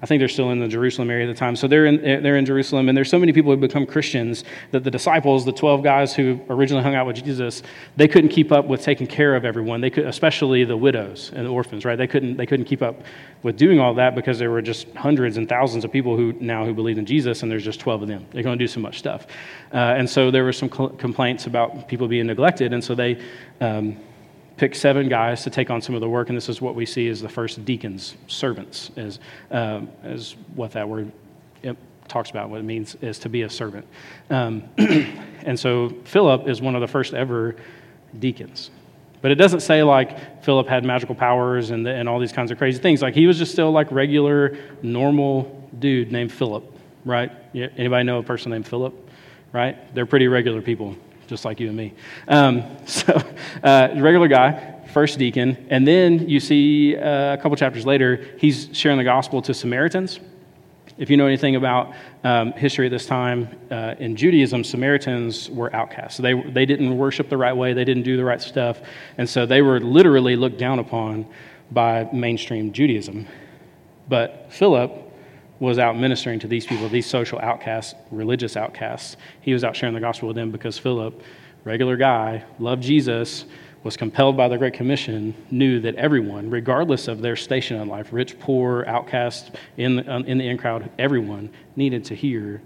I 0.00 0.06
think 0.06 0.20
they're 0.20 0.28
still 0.28 0.52
in 0.52 0.60
the 0.60 0.68
Jerusalem 0.68 1.10
area 1.10 1.28
at 1.28 1.34
the 1.34 1.36
time. 1.36 1.56
So 1.56 1.66
they're 1.66 1.86
in, 1.86 2.22
they're 2.22 2.36
in 2.36 2.44
Jerusalem, 2.44 2.88
and 2.88 2.96
there's 2.96 3.10
so 3.10 3.18
many 3.18 3.32
people 3.32 3.50
who 3.50 3.56
become 3.56 3.86
Christians 3.86 4.44
that 4.70 4.84
the 4.84 4.92
disciples, 4.92 5.44
the 5.44 5.50
12 5.52 5.82
guys 5.82 6.14
who 6.14 6.38
originally 6.48 6.84
hung 6.84 6.94
out 6.94 7.08
with 7.08 7.16
Jesus, 7.16 7.64
they 7.96 8.06
couldn't 8.06 8.28
keep 8.28 8.52
up 8.52 8.66
with 8.66 8.82
taking 8.82 9.08
care 9.08 9.34
of 9.34 9.44
everyone. 9.44 9.80
They 9.80 9.90
could, 9.90 10.06
especially 10.06 10.62
the 10.62 10.76
widows 10.76 11.32
and 11.34 11.44
the 11.44 11.50
orphans, 11.50 11.84
right? 11.84 11.96
They 11.96 12.06
couldn't, 12.06 12.36
they 12.36 12.46
couldn't 12.46 12.66
keep 12.66 12.80
up 12.80 13.02
with 13.42 13.56
doing 13.56 13.80
all 13.80 13.94
that 13.94 14.14
because 14.14 14.38
there 14.38 14.52
were 14.52 14.62
just 14.62 14.88
hundreds 14.94 15.38
and 15.38 15.48
thousands 15.48 15.84
of 15.84 15.90
people 15.90 16.16
who 16.16 16.34
now 16.34 16.64
who 16.64 16.72
believe 16.72 16.98
in 16.98 17.04
Jesus, 17.06 17.42
and 17.42 17.50
there's 17.50 17.64
just 17.64 17.80
12 17.80 18.02
of 18.02 18.08
them. 18.08 18.28
They're 18.30 18.44
going 18.44 18.56
to 18.56 18.64
do 18.64 18.68
so 18.68 18.78
much 18.78 19.00
stuff. 19.00 19.26
Uh, 19.72 19.98
and 19.98 20.08
so 20.08 20.30
there 20.30 20.44
were 20.44 20.52
some 20.52 20.70
cl- 20.70 20.90
complaints 20.90 21.48
about 21.48 21.88
people 21.88 22.06
being 22.06 22.28
neglected, 22.28 22.72
and 22.72 22.84
so 22.84 22.94
they. 22.94 23.20
Um, 23.60 23.96
pick 24.56 24.74
seven 24.74 25.08
guys 25.08 25.42
to 25.44 25.50
take 25.50 25.70
on 25.70 25.80
some 25.80 25.94
of 25.94 26.00
the 26.00 26.08
work, 26.08 26.28
and 26.28 26.36
this 26.36 26.48
is 26.48 26.60
what 26.60 26.74
we 26.74 26.86
see 26.86 27.08
as 27.08 27.20
the 27.20 27.28
first 27.28 27.64
deacons, 27.64 28.14
servants, 28.28 28.90
as, 28.96 29.18
um, 29.50 29.88
as 30.02 30.36
what 30.54 30.70
that 30.72 30.88
word 30.88 31.10
talks 32.08 32.30
about, 32.30 32.50
what 32.50 32.60
it 32.60 32.64
means 32.64 32.96
is 33.00 33.18
to 33.20 33.28
be 33.28 33.42
a 33.42 33.50
servant. 33.50 33.86
Um, 34.30 34.64
and 34.78 35.58
so 35.58 35.90
Philip 36.04 36.48
is 36.48 36.60
one 36.60 36.74
of 36.74 36.80
the 36.80 36.86
first 36.86 37.14
ever 37.14 37.56
deacons. 38.18 38.70
But 39.22 39.30
it 39.30 39.36
doesn't 39.36 39.60
say 39.60 39.82
like 39.82 40.44
Philip 40.44 40.68
had 40.68 40.84
magical 40.84 41.14
powers 41.14 41.70
and, 41.70 41.86
the, 41.86 41.90
and 41.90 42.08
all 42.08 42.18
these 42.18 42.32
kinds 42.32 42.50
of 42.50 42.58
crazy 42.58 42.78
things. 42.78 43.00
Like 43.00 43.14
he 43.14 43.26
was 43.26 43.38
just 43.38 43.52
still 43.52 43.72
like 43.72 43.90
regular, 43.90 44.56
normal 44.82 45.68
dude 45.78 46.12
named 46.12 46.30
Philip, 46.30 46.70
right? 47.04 47.32
Anybody 47.54 48.04
know 48.04 48.18
a 48.18 48.22
person 48.22 48.52
named 48.52 48.68
Philip? 48.68 48.94
Right? 49.52 49.94
They're 49.94 50.04
pretty 50.04 50.26
regular 50.26 50.60
people 50.60 50.96
just 51.26 51.44
like 51.44 51.60
you 51.60 51.68
and 51.68 51.76
me. 51.76 51.92
Um, 52.28 52.64
so, 52.86 53.12
uh, 53.62 53.88
regular 53.96 54.28
guy, 54.28 54.82
first 54.92 55.18
deacon, 55.18 55.66
and 55.70 55.86
then 55.86 56.28
you 56.28 56.40
see 56.40 56.96
uh, 56.96 57.34
a 57.34 57.36
couple 57.38 57.56
chapters 57.56 57.86
later, 57.86 58.24
he's 58.38 58.68
sharing 58.72 58.98
the 58.98 59.04
gospel 59.04 59.42
to 59.42 59.54
Samaritans. 59.54 60.20
If 60.96 61.10
you 61.10 61.16
know 61.16 61.26
anything 61.26 61.56
about 61.56 61.92
um, 62.22 62.52
history 62.52 62.86
at 62.86 62.90
this 62.90 63.04
time, 63.04 63.48
uh, 63.70 63.96
in 63.98 64.14
Judaism, 64.14 64.62
Samaritans 64.62 65.50
were 65.50 65.74
outcasts. 65.74 66.18
They, 66.18 66.34
they 66.34 66.66
didn't 66.66 66.96
worship 66.96 67.28
the 67.28 67.36
right 67.36 67.56
way, 67.56 67.72
they 67.72 67.84
didn't 67.84 68.04
do 68.04 68.16
the 68.16 68.24
right 68.24 68.40
stuff, 68.40 68.80
and 69.18 69.28
so 69.28 69.44
they 69.44 69.60
were 69.60 69.80
literally 69.80 70.36
looked 70.36 70.58
down 70.58 70.78
upon 70.78 71.26
by 71.72 72.08
mainstream 72.12 72.72
Judaism. 72.72 73.26
But 74.08 74.52
Philip 74.52 75.03
was 75.60 75.78
out 75.78 75.96
ministering 75.96 76.38
to 76.40 76.48
these 76.48 76.66
people, 76.66 76.88
these 76.88 77.06
social 77.06 77.38
outcasts, 77.38 77.94
religious 78.10 78.56
outcasts. 78.56 79.16
He 79.40 79.52
was 79.52 79.64
out 79.64 79.76
sharing 79.76 79.94
the 79.94 80.00
gospel 80.00 80.28
with 80.28 80.36
them 80.36 80.50
because 80.50 80.78
Philip, 80.78 81.22
regular 81.64 81.96
guy, 81.96 82.44
loved 82.58 82.82
Jesus, 82.82 83.44
was 83.84 83.96
compelled 83.96 84.36
by 84.36 84.48
the 84.48 84.56
Great 84.56 84.72
Commission, 84.72 85.34
knew 85.50 85.78
that 85.80 85.94
everyone, 85.96 86.48
regardless 86.50 87.06
of 87.06 87.20
their 87.20 87.36
station 87.36 87.80
in 87.80 87.86
life, 87.86 88.08
rich, 88.12 88.38
poor, 88.40 88.84
outcast, 88.86 89.52
in 89.76 89.96
the, 89.96 90.16
in 90.26 90.38
the 90.38 90.48
in 90.48 90.56
crowd, 90.56 90.90
everyone 90.98 91.50
needed 91.76 92.04
to 92.06 92.14
hear 92.14 92.62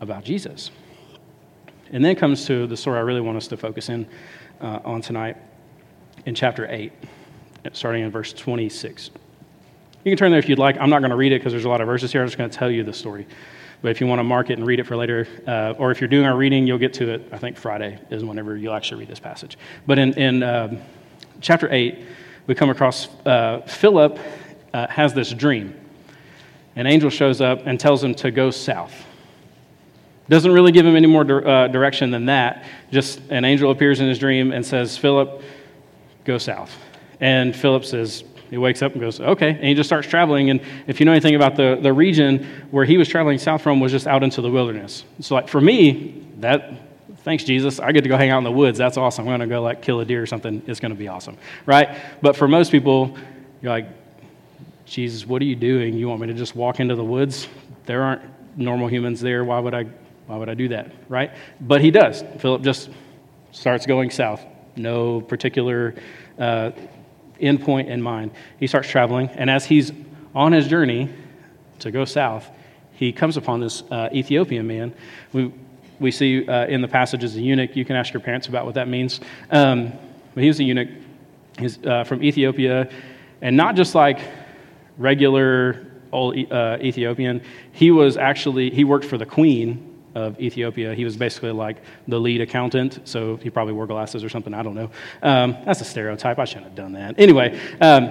about 0.00 0.24
Jesus. 0.24 0.70
And 1.92 2.04
then 2.04 2.16
comes 2.16 2.46
to 2.46 2.66
the 2.66 2.76
story 2.76 2.98
I 2.98 3.02
really 3.02 3.20
want 3.20 3.36
us 3.36 3.46
to 3.48 3.56
focus 3.56 3.90
in 3.90 4.06
uh, 4.60 4.80
on 4.84 5.02
tonight 5.02 5.36
in 6.24 6.34
chapter 6.34 6.66
8, 6.68 6.90
starting 7.72 8.02
in 8.02 8.10
verse 8.10 8.32
26. 8.32 9.10
You 10.06 10.12
can 10.12 10.18
turn 10.18 10.30
there 10.30 10.38
if 10.38 10.48
you'd 10.48 10.60
like. 10.60 10.78
I'm 10.78 10.88
not 10.88 11.00
going 11.00 11.10
to 11.10 11.16
read 11.16 11.32
it 11.32 11.40
because 11.40 11.52
there's 11.52 11.64
a 11.64 11.68
lot 11.68 11.80
of 11.80 11.88
verses 11.88 12.12
here. 12.12 12.20
I'm 12.20 12.28
just 12.28 12.38
going 12.38 12.48
to 12.48 12.56
tell 12.56 12.70
you 12.70 12.84
the 12.84 12.92
story. 12.92 13.26
But 13.82 13.90
if 13.90 14.00
you 14.00 14.06
want 14.06 14.20
to 14.20 14.22
mark 14.22 14.50
it 14.50 14.52
and 14.52 14.64
read 14.64 14.78
it 14.78 14.84
for 14.84 14.96
later, 14.96 15.26
uh, 15.48 15.74
or 15.78 15.90
if 15.90 16.00
you're 16.00 16.06
doing 16.06 16.24
our 16.24 16.36
reading, 16.36 16.64
you'll 16.64 16.78
get 16.78 16.94
to 16.94 17.10
it. 17.10 17.28
I 17.32 17.38
think 17.38 17.56
Friday 17.56 17.98
is 18.08 18.24
whenever 18.24 18.56
you'll 18.56 18.74
actually 18.74 19.00
read 19.00 19.08
this 19.08 19.18
passage. 19.18 19.58
But 19.84 19.98
in, 19.98 20.12
in 20.12 20.42
um, 20.44 20.78
chapter 21.40 21.68
8, 21.72 22.04
we 22.46 22.54
come 22.54 22.70
across 22.70 23.08
uh, 23.26 23.62
Philip 23.62 24.20
uh, 24.72 24.86
has 24.86 25.12
this 25.12 25.32
dream. 25.32 25.74
An 26.76 26.86
angel 26.86 27.10
shows 27.10 27.40
up 27.40 27.66
and 27.66 27.80
tells 27.80 28.04
him 28.04 28.14
to 28.14 28.30
go 28.30 28.52
south. 28.52 28.94
Doesn't 30.28 30.52
really 30.52 30.70
give 30.70 30.86
him 30.86 30.94
any 30.94 31.08
more 31.08 31.24
di- 31.24 31.34
uh, 31.34 31.66
direction 31.66 32.12
than 32.12 32.26
that. 32.26 32.64
Just 32.92 33.22
an 33.30 33.44
angel 33.44 33.72
appears 33.72 33.98
in 33.98 34.08
his 34.08 34.20
dream 34.20 34.52
and 34.52 34.64
says, 34.64 34.96
Philip, 34.96 35.42
go 36.24 36.38
south. 36.38 36.72
And 37.18 37.56
Philip 37.56 37.84
says, 37.84 38.22
he 38.50 38.56
wakes 38.56 38.82
up 38.82 38.92
and 38.92 39.00
goes, 39.00 39.20
okay. 39.20 39.50
And 39.50 39.64
he 39.64 39.74
just 39.74 39.88
starts 39.88 40.08
traveling. 40.08 40.50
And 40.50 40.60
if 40.86 41.00
you 41.00 41.06
know 41.06 41.12
anything 41.12 41.34
about 41.34 41.56
the, 41.56 41.78
the 41.80 41.92
region 41.92 42.46
where 42.70 42.84
he 42.84 42.96
was 42.96 43.08
traveling 43.08 43.38
south 43.38 43.62
from 43.62 43.80
was 43.80 43.92
just 43.92 44.06
out 44.06 44.22
into 44.22 44.40
the 44.40 44.50
wilderness. 44.50 45.04
So, 45.20 45.34
like, 45.34 45.48
for 45.48 45.60
me, 45.60 46.26
that, 46.38 46.72
thanks, 47.24 47.44
Jesus, 47.44 47.80
I 47.80 47.92
get 47.92 48.02
to 48.02 48.08
go 48.08 48.16
hang 48.16 48.30
out 48.30 48.38
in 48.38 48.44
the 48.44 48.52
woods. 48.52 48.78
That's 48.78 48.96
awesome. 48.96 49.22
I'm 49.22 49.28
going 49.28 49.40
to 49.40 49.46
go, 49.46 49.62
like, 49.62 49.82
kill 49.82 50.00
a 50.00 50.04
deer 50.04 50.22
or 50.22 50.26
something. 50.26 50.62
It's 50.66 50.80
going 50.80 50.92
to 50.92 50.98
be 50.98 51.08
awesome, 51.08 51.36
right? 51.64 51.98
But 52.22 52.36
for 52.36 52.46
most 52.46 52.70
people, 52.70 53.16
you're 53.62 53.72
like, 53.72 53.88
Jesus, 54.84 55.26
what 55.26 55.42
are 55.42 55.46
you 55.46 55.56
doing? 55.56 55.94
You 55.94 56.08
want 56.08 56.20
me 56.20 56.28
to 56.28 56.34
just 56.34 56.54
walk 56.54 56.78
into 56.78 56.94
the 56.94 57.04
woods? 57.04 57.48
There 57.86 58.02
aren't 58.02 58.22
normal 58.56 58.88
humans 58.88 59.20
there. 59.20 59.44
Why 59.44 59.58
would 59.58 59.74
I 59.74 59.84
Why 60.26 60.36
would 60.36 60.48
I 60.48 60.54
do 60.54 60.68
that, 60.68 60.92
right? 61.08 61.30
But 61.60 61.80
he 61.80 61.90
does. 61.90 62.24
Philip 62.38 62.62
just 62.62 62.90
starts 63.52 63.86
going 63.86 64.10
south. 64.10 64.44
No 64.76 65.20
particular 65.20 65.94
uh, 66.38 66.70
endpoint 67.40 67.88
in 67.88 68.02
mind. 68.02 68.30
He 68.58 68.66
starts 68.66 68.88
traveling, 68.88 69.28
and 69.30 69.50
as 69.50 69.64
he's 69.64 69.92
on 70.34 70.52
his 70.52 70.68
journey 70.68 71.08
to 71.80 71.90
go 71.90 72.04
south, 72.04 72.48
he 72.92 73.12
comes 73.12 73.36
upon 73.36 73.60
this 73.60 73.82
uh, 73.90 74.08
Ethiopian 74.12 74.66
man. 74.66 74.94
We, 75.32 75.52
we 76.00 76.10
see 76.10 76.46
uh, 76.48 76.66
in 76.66 76.80
the 76.80 76.88
passage 76.88 77.24
as 77.24 77.36
a 77.36 77.40
eunuch. 77.40 77.76
You 77.76 77.84
can 77.84 77.96
ask 77.96 78.12
your 78.12 78.20
parents 78.20 78.48
about 78.48 78.64
what 78.64 78.74
that 78.74 78.88
means. 78.88 79.20
Um, 79.50 79.92
but 80.34 80.42
he 80.42 80.48
was 80.48 80.60
a 80.60 80.64
eunuch. 80.64 80.88
He's 81.58 81.82
uh, 81.84 82.04
from 82.04 82.22
Ethiopia, 82.22 82.88
and 83.40 83.56
not 83.56 83.76
just 83.76 83.94
like 83.94 84.20
regular 84.98 85.86
old 86.12 86.36
uh, 86.50 86.78
Ethiopian. 86.80 87.42
He 87.72 87.90
was 87.90 88.16
actually 88.16 88.70
he 88.70 88.84
worked 88.84 89.04
for 89.04 89.18
the 89.18 89.26
queen 89.26 89.85
of 90.16 90.40
Ethiopia. 90.40 90.94
He 90.94 91.04
was 91.04 91.14
basically 91.16 91.52
like 91.52 91.76
the 92.08 92.18
lead 92.18 92.40
accountant, 92.40 93.00
so 93.04 93.36
he 93.36 93.50
probably 93.50 93.74
wore 93.74 93.86
glasses 93.86 94.24
or 94.24 94.30
something. 94.30 94.54
I 94.54 94.62
don't 94.62 94.74
know. 94.74 94.90
Um, 95.22 95.56
that's 95.66 95.82
a 95.82 95.84
stereotype. 95.84 96.38
I 96.38 96.46
shouldn't 96.46 96.64
have 96.64 96.74
done 96.74 96.92
that. 96.92 97.14
Anyway, 97.18 97.60
um, 97.82 98.10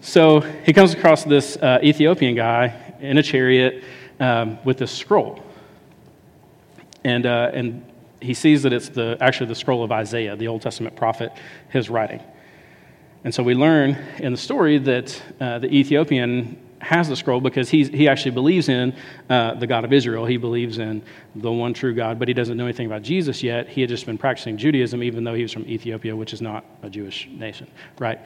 so 0.00 0.40
he 0.40 0.72
comes 0.72 0.92
across 0.92 1.22
this 1.22 1.56
uh, 1.56 1.78
Ethiopian 1.82 2.34
guy 2.34 2.94
in 3.00 3.18
a 3.18 3.22
chariot 3.22 3.84
um, 4.18 4.58
with 4.64 4.78
this 4.78 4.90
scroll, 4.90 5.40
and 7.04 7.24
uh, 7.24 7.52
and 7.54 7.84
he 8.20 8.34
sees 8.34 8.64
that 8.64 8.72
it's 8.72 8.88
the 8.88 9.16
actually 9.20 9.46
the 9.46 9.54
scroll 9.54 9.84
of 9.84 9.92
Isaiah, 9.92 10.34
the 10.34 10.48
Old 10.48 10.62
Testament 10.62 10.96
prophet, 10.96 11.30
his 11.68 11.88
writing. 11.88 12.20
And 13.22 13.32
so 13.32 13.42
we 13.42 13.54
learn 13.54 13.96
in 14.18 14.32
the 14.32 14.38
story 14.38 14.78
that 14.78 15.22
uh, 15.40 15.60
the 15.60 15.72
Ethiopian 15.72 16.58
has 16.86 17.08
the 17.08 17.16
scroll 17.16 17.40
because 17.40 17.68
he's, 17.68 17.88
he 17.88 18.08
actually 18.08 18.30
believes 18.30 18.68
in 18.68 18.94
uh, 19.28 19.54
the 19.54 19.66
God 19.66 19.84
of 19.84 19.92
Israel. 19.92 20.24
He 20.24 20.36
believes 20.36 20.78
in 20.78 21.02
the 21.34 21.50
one 21.50 21.74
true 21.74 21.92
God, 21.92 22.18
but 22.18 22.28
he 22.28 22.34
doesn't 22.34 22.56
know 22.56 22.64
anything 22.64 22.86
about 22.86 23.02
Jesus 23.02 23.42
yet. 23.42 23.68
He 23.68 23.80
had 23.80 23.90
just 23.90 24.06
been 24.06 24.16
practicing 24.16 24.56
Judaism, 24.56 25.02
even 25.02 25.24
though 25.24 25.34
he 25.34 25.42
was 25.42 25.52
from 25.52 25.64
Ethiopia, 25.66 26.14
which 26.14 26.32
is 26.32 26.40
not 26.40 26.64
a 26.82 26.88
Jewish 26.88 27.28
nation, 27.32 27.68
right? 27.98 28.20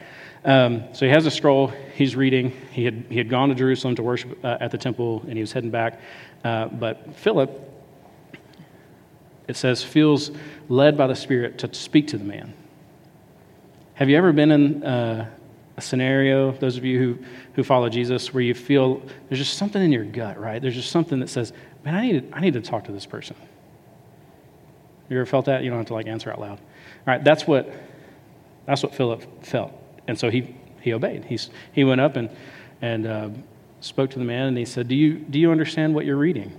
Um, 0.45 0.83
so 0.93 1.07
he 1.07 1.11
has 1.11 1.25
a 1.25 1.31
scroll. 1.31 1.73
He's 1.95 2.15
reading. 2.15 2.51
He 2.71 2.85
had, 2.85 3.03
he 3.09 3.17
had 3.17 3.29
gone 3.29 3.49
to 3.49 3.55
Jerusalem 3.55 3.95
to 3.95 4.03
worship 4.03 4.37
uh, 4.45 4.57
at 4.59 4.69
the 4.69 4.77
temple, 4.77 5.21
and 5.27 5.33
he 5.33 5.41
was 5.41 5.51
heading 5.51 5.71
back. 5.71 5.99
Uh, 6.43 6.67
but 6.67 7.15
Philip, 7.15 7.49
it 9.47 9.55
says, 9.55 9.83
feels 9.83 10.29
led 10.69 10.95
by 10.95 11.07
the 11.07 11.15
Spirit 11.15 11.57
to 11.59 11.73
speak 11.73 12.07
to 12.09 12.17
the 12.19 12.23
man. 12.25 12.53
Have 13.95 14.07
you 14.07 14.17
ever 14.17 14.31
been 14.31 14.51
in 14.51 14.83
uh, 14.83 15.29
a 15.77 15.81
scenario, 15.81 16.51
those 16.53 16.77
of 16.77 16.85
you 16.85 16.99
who, 16.99 17.25
who 17.53 17.63
follow 17.63 17.89
Jesus, 17.89 18.33
where 18.33 18.43
you 18.43 18.53
feel 18.53 19.01
there's 19.29 19.39
just 19.39 19.57
something 19.57 19.81
in 19.81 19.91
your 19.91 20.03
gut, 20.05 20.39
right? 20.39 20.61
There's 20.61 20.75
just 20.75 20.91
something 20.91 21.19
that 21.19 21.29
says, 21.29 21.53
man, 21.83 21.95
I 21.95 22.01
need 22.01 22.31
to, 22.31 22.37
I 22.37 22.41
need 22.41 22.53
to 22.53 22.61
talk 22.61 22.85
to 22.85 22.91
this 22.91 23.05
person. 23.05 23.35
You 25.09 25.17
ever 25.17 25.25
felt 25.25 25.45
that? 25.45 25.63
You 25.63 25.69
don't 25.69 25.79
have 25.79 25.87
to 25.87 25.93
like 25.93 26.07
answer 26.07 26.31
out 26.31 26.39
loud. 26.39 26.59
All 26.59 26.59
right, 27.05 27.23
that's 27.23 27.47
what, 27.47 27.73
that's 28.65 28.83
what 28.83 28.95
Philip 28.95 29.45
felt. 29.45 29.73
And 30.07 30.17
so 30.17 30.29
he, 30.29 30.55
he 30.81 30.93
obeyed. 30.93 31.25
He's, 31.25 31.49
he 31.73 31.83
went 31.83 32.01
up 32.01 32.15
and, 32.15 32.29
and 32.81 33.07
uh, 33.07 33.29
spoke 33.79 34.09
to 34.11 34.19
the 34.19 34.25
man 34.25 34.47
and 34.47 34.57
he 34.57 34.65
said, 34.65 34.87
do 34.87 34.95
you, 34.95 35.15
do 35.15 35.39
you 35.39 35.51
understand 35.51 35.93
what 35.95 36.05
you're 36.05 36.17
reading? 36.17 36.51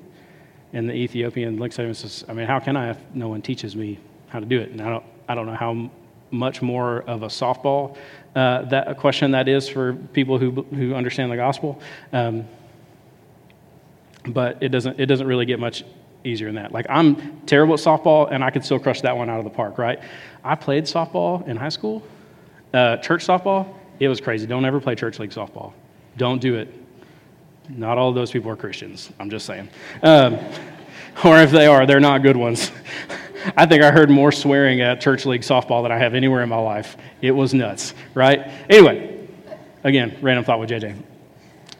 And 0.72 0.88
the 0.88 0.94
Ethiopian 0.94 1.58
looks 1.58 1.78
at 1.78 1.82
him 1.82 1.88
and 1.88 1.96
says, 1.96 2.24
I 2.28 2.32
mean, 2.32 2.46
how 2.46 2.58
can 2.58 2.76
I 2.76 2.90
if 2.90 2.98
no 3.14 3.28
one 3.28 3.42
teaches 3.42 3.76
me 3.76 3.98
how 4.28 4.40
to 4.40 4.46
do 4.46 4.58
it? 4.58 4.70
And 4.70 4.80
I 4.80 4.88
don't, 4.88 5.04
I 5.28 5.34
don't 5.34 5.46
know 5.46 5.54
how 5.54 5.90
much 6.30 6.62
more 6.62 7.02
of 7.02 7.22
a 7.22 7.26
softball 7.26 7.96
uh, 8.34 8.62
that 8.62 8.88
a 8.88 8.94
question 8.94 9.32
that 9.32 9.48
is 9.48 9.68
for 9.68 9.94
people 9.94 10.38
who, 10.38 10.50
who 10.50 10.94
understand 10.94 11.30
the 11.30 11.36
gospel. 11.36 11.80
Um, 12.12 12.46
but 14.26 14.62
it 14.62 14.68
doesn't, 14.68 14.98
it 15.00 15.06
doesn't 15.06 15.26
really 15.26 15.46
get 15.46 15.58
much 15.58 15.84
easier 16.24 16.48
than 16.48 16.56
that. 16.56 16.72
Like, 16.72 16.86
I'm 16.88 17.40
terrible 17.42 17.74
at 17.74 17.80
softball, 17.80 18.30
and 18.30 18.44
I 18.44 18.50
could 18.50 18.64
still 18.64 18.78
crush 18.78 19.00
that 19.02 19.16
one 19.16 19.28
out 19.28 19.38
of 19.38 19.44
the 19.44 19.50
park, 19.50 19.78
right? 19.78 20.00
I 20.44 20.54
played 20.54 20.84
softball 20.84 21.46
in 21.46 21.56
high 21.56 21.68
school, 21.68 22.02
uh, 22.72 22.98
church 22.98 23.26
softball. 23.26 23.74
It 23.98 24.08
was 24.08 24.20
crazy. 24.20 24.46
Don't 24.46 24.64
ever 24.64 24.80
play 24.80 24.94
church 24.94 25.18
league 25.18 25.30
softball. 25.30 25.72
Don't 26.16 26.40
do 26.40 26.56
it. 26.56 26.72
Not 27.68 27.98
all 27.98 28.08
of 28.08 28.14
those 28.14 28.30
people 28.30 28.50
are 28.50 28.56
Christians. 28.56 29.10
I'm 29.18 29.30
just 29.30 29.46
saying. 29.46 29.68
Um, 30.02 30.38
or 31.24 31.38
if 31.38 31.50
they 31.50 31.66
are, 31.66 31.86
they're 31.86 32.00
not 32.00 32.22
good 32.22 32.36
ones. 32.36 32.70
I 33.56 33.66
think 33.66 33.82
I 33.82 33.90
heard 33.90 34.10
more 34.10 34.32
swearing 34.32 34.80
at 34.80 35.00
church 35.00 35.26
league 35.26 35.42
softball 35.42 35.82
than 35.82 35.92
I 35.92 35.98
have 35.98 36.14
anywhere 36.14 36.42
in 36.42 36.48
my 36.48 36.56
life. 36.56 36.96
It 37.20 37.32
was 37.32 37.54
nuts, 37.54 37.94
right? 38.14 38.40
Anyway, 38.68 39.28
again, 39.84 40.16
random 40.20 40.44
thought 40.44 40.60
with 40.60 40.70
JJ. 40.70 40.96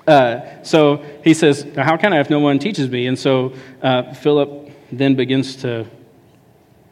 Uh, 0.07 0.62
so 0.62 1.04
he 1.23 1.35
says, 1.35 1.66
How 1.76 1.97
can 1.97 2.12
I 2.12 2.21
if 2.21 2.31
no 2.31 2.40
one 2.40 2.59
teaches 2.59 2.88
me? 2.88 3.07
And 3.07 3.19
so 3.19 3.52
uh, 3.83 4.12
Philip 4.14 4.71
then 4.90 5.14
begins 5.14 5.57
to, 5.57 5.87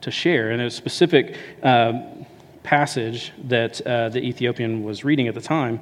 to 0.00 0.10
share 0.10 0.52
in 0.52 0.60
a 0.60 0.70
specific 0.70 1.36
uh, 1.62 2.00
passage 2.62 3.32
that 3.44 3.80
uh, 3.86 4.08
the 4.10 4.20
Ethiopian 4.20 4.84
was 4.84 5.04
reading 5.04 5.28
at 5.28 5.34
the 5.34 5.40
time. 5.40 5.80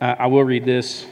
Uh, 0.00 0.16
I 0.18 0.26
will 0.26 0.44
read 0.44 0.64
this. 0.64 1.06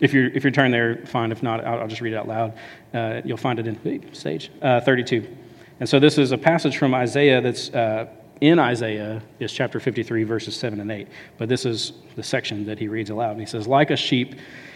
If 0.00 0.12
you're, 0.12 0.26
if 0.26 0.42
you're 0.42 0.52
turning 0.52 0.72
there, 0.72 1.04
fine. 1.06 1.32
If 1.32 1.42
not, 1.42 1.64
I'll, 1.64 1.80
I'll 1.80 1.88
just 1.88 2.00
read 2.00 2.12
it 2.12 2.16
out 2.16 2.28
loud. 2.28 2.54
Uh, 2.94 3.20
you'll 3.24 3.36
find 3.36 3.58
it 3.58 3.66
in 3.66 4.14
stage 4.14 4.50
32. 4.60 5.36
And 5.80 5.88
so 5.88 5.98
this 5.98 6.18
is 6.18 6.32
a 6.32 6.38
passage 6.38 6.76
from 6.76 6.94
Isaiah 6.94 7.40
that's 7.40 7.70
uh, 7.70 8.06
in 8.42 8.58
Isaiah, 8.58 9.22
is 9.38 9.52
chapter 9.52 9.78
53, 9.78 10.24
verses 10.24 10.56
7 10.56 10.80
and 10.80 10.90
8. 10.90 11.06
But 11.38 11.48
this 11.48 11.64
is 11.64 11.92
the 12.16 12.24
section 12.24 12.66
that 12.66 12.76
he 12.76 12.88
reads 12.88 13.08
aloud. 13.08 13.30
And 13.30 13.40
he 13.40 13.46
says, 13.46 13.68
Like 13.68 13.92
a 13.92 13.96
sheep, 13.96 14.34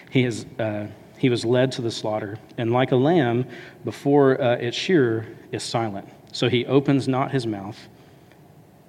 he, 0.09 0.23
has, 0.23 0.47
uh, 0.61 0.87
he 1.19 1.29
was 1.29 1.45
led 1.45 1.73
to 1.73 1.83
the 1.83 1.91
slaughter, 1.91 2.39
and 2.59 2.71
like 2.71 2.93
a 2.93 2.97
lamb 2.97 3.45
before 3.85 4.41
uh, 4.41 4.55
its 4.55 4.77
shearer 4.77 5.27
is 5.51 5.65
silent. 5.65 6.09
So 6.31 6.49
he 6.49 6.65
opens 6.67 7.09
not 7.09 7.33
his 7.33 7.45
mouth. 7.45 7.89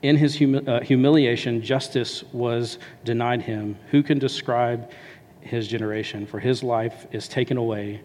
In 0.03 0.15
his 0.15 0.35
humi- 0.35 0.67
uh, 0.67 0.81
humiliation, 0.81 1.63
justice 1.63 2.23
was 2.31 2.77
denied 3.03 3.41
him. 3.41 3.79
Who 3.89 4.03
can 4.03 4.19
describe 4.19 4.91
his 5.41 5.67
generation? 5.67 6.27
For 6.27 6.39
his 6.39 6.61
life 6.61 7.07
is 7.11 7.27
taken 7.27 7.57
away 7.57 8.01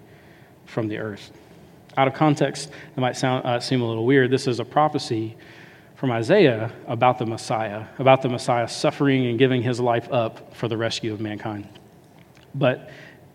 from 0.65 0.89
the 0.89 0.97
earth 0.97 1.33
out 1.97 2.09
of 2.09 2.15
context, 2.15 2.71
it 2.97 3.01
might 3.01 3.17
sound, 3.17 3.45
uh, 3.45 3.61
seem 3.61 3.83
a 3.83 3.87
little 3.87 4.07
weird. 4.07 4.31
This 4.31 4.47
is 4.47 4.61
a 4.61 4.65
prophecy 4.65 5.37
from 5.95 6.11
Isaiah 6.11 6.73
about 6.89 7.19
the 7.19 7.27
Messiah, 7.27 7.87
about 7.99 8.23
the 8.23 8.29
Messiah 8.29 8.67
suffering 8.67 9.27
and 9.27 9.39
giving 9.39 9.63
his 9.63 9.79
life 9.79 10.11
up 10.11 10.55
for 10.55 10.69
the 10.69 10.77
rescue 10.77 11.13
of 11.13 11.21
mankind. 11.21 11.69
But 12.55 12.91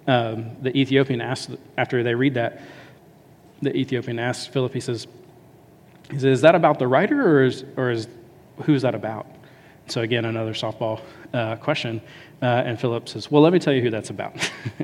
um, 0.08 0.58
the 0.62 0.76
Ethiopian 0.78 1.22
asks, 1.22 1.56
after 1.78 2.04
they 2.04 2.16
read 2.16 2.34
that, 2.34 2.62
the 3.62 3.76
Ethiopian 3.76 4.20
asks 4.20 4.48
Philip, 4.48 4.74
he 4.74 4.80
says, 4.80 5.08
he 6.10 6.16
says, 6.16 6.26
Is 6.26 6.42
that 6.42 6.56
about 6.56 6.80
the 6.80 6.88
writer 6.88 7.38
or 7.38 7.44
is, 7.44 7.64
or 7.76 7.92
is 7.92 8.08
who's 8.64 8.82
that 8.84 8.96
about? 8.96 9.28
So, 9.88 10.02
again, 10.02 10.26
another 10.26 10.54
softball 10.54 11.02
uh, 11.34 11.56
question. 11.56 12.02
Uh, 12.42 12.46
and 12.46 12.80
Philip 12.80 13.10
says, 13.10 13.32
Well, 13.32 13.42
let 13.42 13.52
me 13.52 13.60
tell 13.60 13.74
you 13.74 13.82
who 13.82 13.90
that's 13.90 14.12
about. 14.12 14.36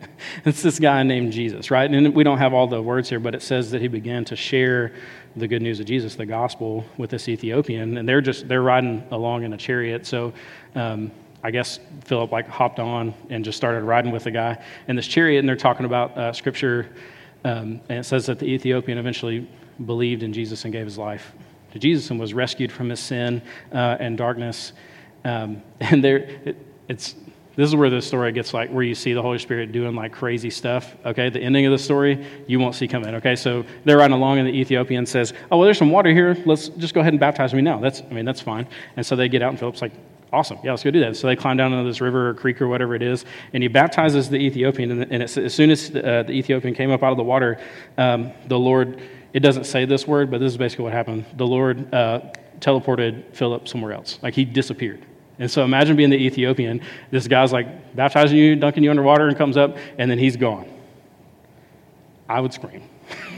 it's 0.46 0.64
this 0.64 0.80
guy 0.80 1.04
named 1.04 1.34
Jesus, 1.34 1.70
right? 1.70 1.90
And 1.90 2.16
we 2.16 2.24
don't 2.24 2.40
have 2.40 2.54
all 2.54 2.66
the 2.66 2.82
words 2.82 3.10
here, 3.10 3.20
but 3.20 3.36
it 3.36 3.44
says 3.44 3.70
that 3.72 3.82
he 3.82 3.88
began 3.88 4.26
to 4.26 4.36
share 4.36 4.94
the 5.36 5.48
good 5.48 5.62
news 5.62 5.80
of 5.80 5.86
Jesus, 5.86 6.16
the 6.16 6.26
gospel, 6.26 6.84
with 6.98 7.12
this 7.12 7.30
Ethiopian. 7.30 7.98
And 7.98 8.10
they're 8.10 8.22
just, 8.22 8.48
they're 8.48 8.64
riding 8.64 9.04
along 9.12 9.44
in 9.44 9.54
a 9.54 9.58
chariot. 9.58 10.08
So, 10.08 10.34
um, 10.74 11.12
I 11.44 11.52
guess 11.52 11.80
Philip 12.06 12.32
like 12.32 12.48
hopped 12.48 12.80
on 12.80 13.14
and 13.30 13.44
just 13.44 13.58
started 13.58 13.84
riding 13.84 14.12
with 14.12 14.24
the 14.24 14.32
guy 14.32 14.64
in 14.88 14.96
this 14.96 15.08
chariot, 15.08 15.40
and 15.40 15.50
they're 15.50 15.56
talking 15.56 15.86
about 15.86 16.18
uh, 16.18 16.32
scripture. 16.34 16.90
Um, 17.44 17.82
and 17.90 18.00
it 18.00 18.06
says 18.06 18.26
that 18.28 18.40
the 18.40 18.46
Ethiopian 18.46 18.98
eventually 18.98 19.48
believed 19.86 20.24
in 20.24 20.32
Jesus 20.32 20.64
and 20.64 20.72
gave 20.72 20.86
his 20.86 20.98
life 20.98 21.34
to 21.74 21.80
Jesus 21.80 22.10
and 22.10 22.20
was 22.20 22.34
rescued 22.34 22.72
from 22.72 22.90
his 22.90 23.00
sin 23.02 23.42
uh, 23.74 23.98
and 24.00 24.18
darkness. 24.18 24.72
Um, 25.26 25.62
and 25.82 26.04
there, 26.04 26.18
it, 26.18 26.58
it's 26.88 27.16
this 27.56 27.70
is 27.70 27.76
where 27.76 27.90
the 27.90 28.02
story 28.02 28.32
gets 28.32 28.54
like 28.54 28.72
where 28.72 28.84
you 28.84 28.96
see 28.96 29.14
the 29.14 29.22
Holy 29.22 29.38
Spirit 29.38 29.72
doing 29.72 29.96
like 29.96 30.12
crazy 30.12 30.50
stuff. 30.50 30.96
Okay, 31.06 31.30
the 31.30 31.40
ending 31.40 31.66
of 31.66 31.72
the 31.72 31.78
story 31.78 32.26
you 32.48 32.60
won't 32.60 32.74
see 32.74 32.88
coming. 32.88 33.14
Okay, 33.16 33.36
so 33.36 33.64
they're 33.86 33.98
riding 33.98 34.16
along, 34.16 34.40
and 34.40 34.48
the 34.48 34.54
Ethiopian 34.54 35.06
says, 35.06 35.34
"Oh, 35.52 35.58
well, 35.58 35.66
there's 35.66 35.78
some 35.78 35.92
water 35.92 36.12
here. 36.12 36.36
Let's 36.46 36.70
just 36.70 36.94
go 36.94 37.02
ahead 37.02 37.14
and 37.14 37.20
baptize 37.20 37.54
me 37.54 37.62
now." 37.62 37.80
That's, 37.80 38.02
I 38.02 38.14
mean, 38.14 38.26
that's 38.26 38.42
fine. 38.42 38.68
And 38.98 39.06
so 39.06 39.16
they 39.16 39.30
get 39.30 39.42
out, 39.44 39.52
and 39.52 39.60
Philip's 39.60 39.84
like, 39.84 39.92
"Awesome, 40.32 40.58
yeah, 40.64 40.72
let's 40.72 40.84
go 40.84 40.90
do 40.90 41.00
that." 41.02 41.16
So 41.16 41.28
they 41.28 41.36
climb 41.36 41.58
down 41.58 41.74
into 41.74 41.88
this 41.88 42.02
river 42.02 42.30
or 42.30 42.34
creek 42.34 42.60
or 42.60 42.68
whatever 42.68 42.96
it 42.96 43.04
is, 43.04 43.24
and 43.54 43.62
he 43.62 43.70
baptizes 43.70 44.30
the 44.30 44.38
Ethiopian. 44.38 45.04
And, 45.04 45.22
as 45.22 45.54
soon 45.54 45.70
as 45.70 45.96
uh, 45.96 46.24
the 46.26 46.34
Ethiopian 46.34 46.74
came 46.74 46.90
up 46.90 47.04
out 47.04 47.12
of 47.12 47.18
the 47.18 47.24
water, 47.24 47.60
um, 47.98 48.32
the 48.48 48.58
Lord. 48.58 49.02
It 49.34 49.40
doesn't 49.40 49.64
say 49.64 49.86
this 49.86 50.08
word, 50.08 50.30
but 50.30 50.40
this 50.40 50.52
is 50.52 50.60
basically 50.60 50.84
what 50.84 50.94
happened. 50.94 51.26
The 51.38 51.48
Lord 51.48 51.92
uh, 51.92 52.22
teleported 52.60 53.34
Philip 53.34 53.68
somewhere 53.68 53.92
else. 53.92 54.20
Like 54.22 54.36
he 54.36 54.46
disappeared. 54.46 55.04
And 55.40 55.50
so 55.50 55.64
imagine 55.64 55.96
being 55.96 56.10
the 56.10 56.18
Ethiopian. 56.18 56.82
This 57.12 57.28
guy's 57.28 57.52
like 57.52 57.96
baptizing 57.96 58.38
you, 58.38 58.56
dunking 58.56 58.84
you 58.84 58.90
underwater, 58.90 59.28
and 59.28 59.38
comes 59.38 59.58
up, 59.58 59.78
and 59.98 60.10
then 60.10 60.20
he's 60.20 60.38
gone. 60.38 60.70
I 62.30 62.40
would 62.40 62.54
scream. 62.54 62.84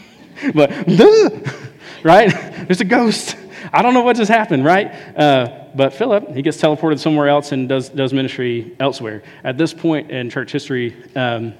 but, 0.53 0.71
right? 2.03 2.29
There's 2.67 2.81
a 2.81 2.85
ghost. 2.85 3.37
I 3.71 3.81
don't 3.81 3.93
know 3.93 4.01
what 4.01 4.15
just 4.17 4.29
happened, 4.29 4.63
right? 4.63 4.87
Uh, 5.17 5.65
but 5.75 5.93
Philip, 5.93 6.29
he 6.35 6.41
gets 6.41 6.57
teleported 6.57 6.99
somewhere 6.99 7.27
else 7.27 7.51
and 7.51 7.67
does, 7.67 7.89
does 7.89 8.13
ministry 8.13 8.75
elsewhere. 8.79 9.23
At 9.43 9.57
this 9.57 9.73
point 9.73 10.11
in 10.11 10.29
church 10.29 10.51
history, 10.51 10.95
um, 11.15 11.53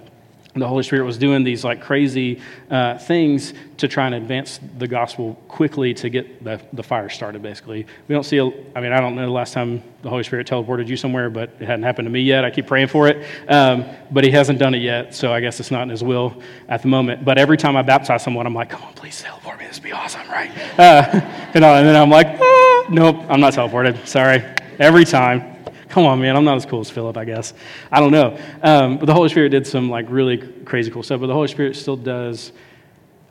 the 0.55 0.67
Holy 0.67 0.83
Spirit 0.83 1.03
was 1.03 1.17
doing 1.17 1.43
these 1.43 1.65
like 1.65 1.81
crazy 1.81 2.39
uh, 2.69 2.97
things 2.97 3.53
to 3.77 3.89
try 3.89 4.05
and 4.05 4.15
advance 4.15 4.59
the 4.77 4.87
gospel 4.87 5.33
quickly 5.49 5.93
to 5.93 6.09
get 6.09 6.43
the, 6.43 6.61
the 6.71 6.81
fire 6.81 7.09
started, 7.09 7.41
basically. 7.41 7.85
We 8.07 8.13
don't 8.13 8.23
see, 8.23 8.37
a, 8.37 8.45
I 8.45 8.79
mean, 8.79 8.93
I 8.93 9.01
don't 9.01 9.15
know 9.15 9.25
the 9.25 9.31
last 9.31 9.53
time 9.53 9.83
the 10.01 10.09
Holy 10.09 10.23
Spirit 10.23 10.47
teleported 10.47 10.87
you 10.87 10.95
somewhere, 10.95 11.29
but 11.29 11.49
it 11.59 11.65
hadn't 11.65 11.83
happened 11.83 12.05
to 12.05 12.09
me 12.09 12.21
yet. 12.21 12.45
I 12.45 12.51
keep 12.51 12.67
praying 12.67 12.87
for 12.87 13.09
it. 13.09 13.27
Um, 13.49 13.85
but 14.11 14.23
He 14.23 14.31
hasn't 14.31 14.57
done 14.59 14.73
it 14.73 14.81
yet, 14.81 15.13
so 15.13 15.33
I 15.33 15.41
guess 15.41 15.59
it's 15.59 15.71
not 15.71 15.83
in 15.83 15.89
His 15.89 16.03
will 16.03 16.41
at 16.69 16.81
the 16.81 16.87
moment. 16.87 17.25
But 17.25 17.37
every 17.37 17.57
time 17.57 17.75
I 17.75 17.81
baptize 17.81 18.23
someone, 18.23 18.47
I'm 18.47 18.53
like, 18.53 18.69
come 18.69 18.83
on, 18.83 18.93
please 18.93 19.21
teleport 19.21 19.59
me. 19.59 19.67
This 19.67 19.77
would 19.77 19.83
be 19.83 19.91
awesome, 19.91 20.25
right? 20.29 20.51
Uh, 20.79 21.19
know, 21.59 21.75
and 21.75 21.85
then 21.85 21.95
I'm 21.97 22.09
like, 22.09 22.27
ah, 22.39 22.85
nope, 22.89 23.17
I'm 23.27 23.41
not 23.41 23.53
teleported. 23.53 24.07
Sorry. 24.07 24.43
Every 24.79 25.03
time. 25.03 25.54
Come 25.95 26.07
on, 26.07 26.19
man, 26.19 26.35
I'm 26.35 26.43
not 26.43 26.57
as 26.57 26.65
cool 26.65 26.81
as 26.81 26.89
Philip, 26.89 27.15
I 27.15 27.23
guess. 27.23 27.53
I 27.89 28.01
don't 28.01 28.11
know. 28.11 28.37
Um, 28.61 28.97
but 28.97 29.05
the 29.05 29.13
Holy 29.13 29.29
Spirit 29.29 29.47
did 29.47 29.65
some 29.65 29.89
like 29.89 30.05
really 30.09 30.37
crazy 30.65 30.91
cool 30.91 31.03
stuff, 31.03 31.21
but 31.21 31.27
the 31.27 31.33
Holy 31.33 31.47
Spirit 31.47 31.73
still 31.77 31.95
does 31.95 32.51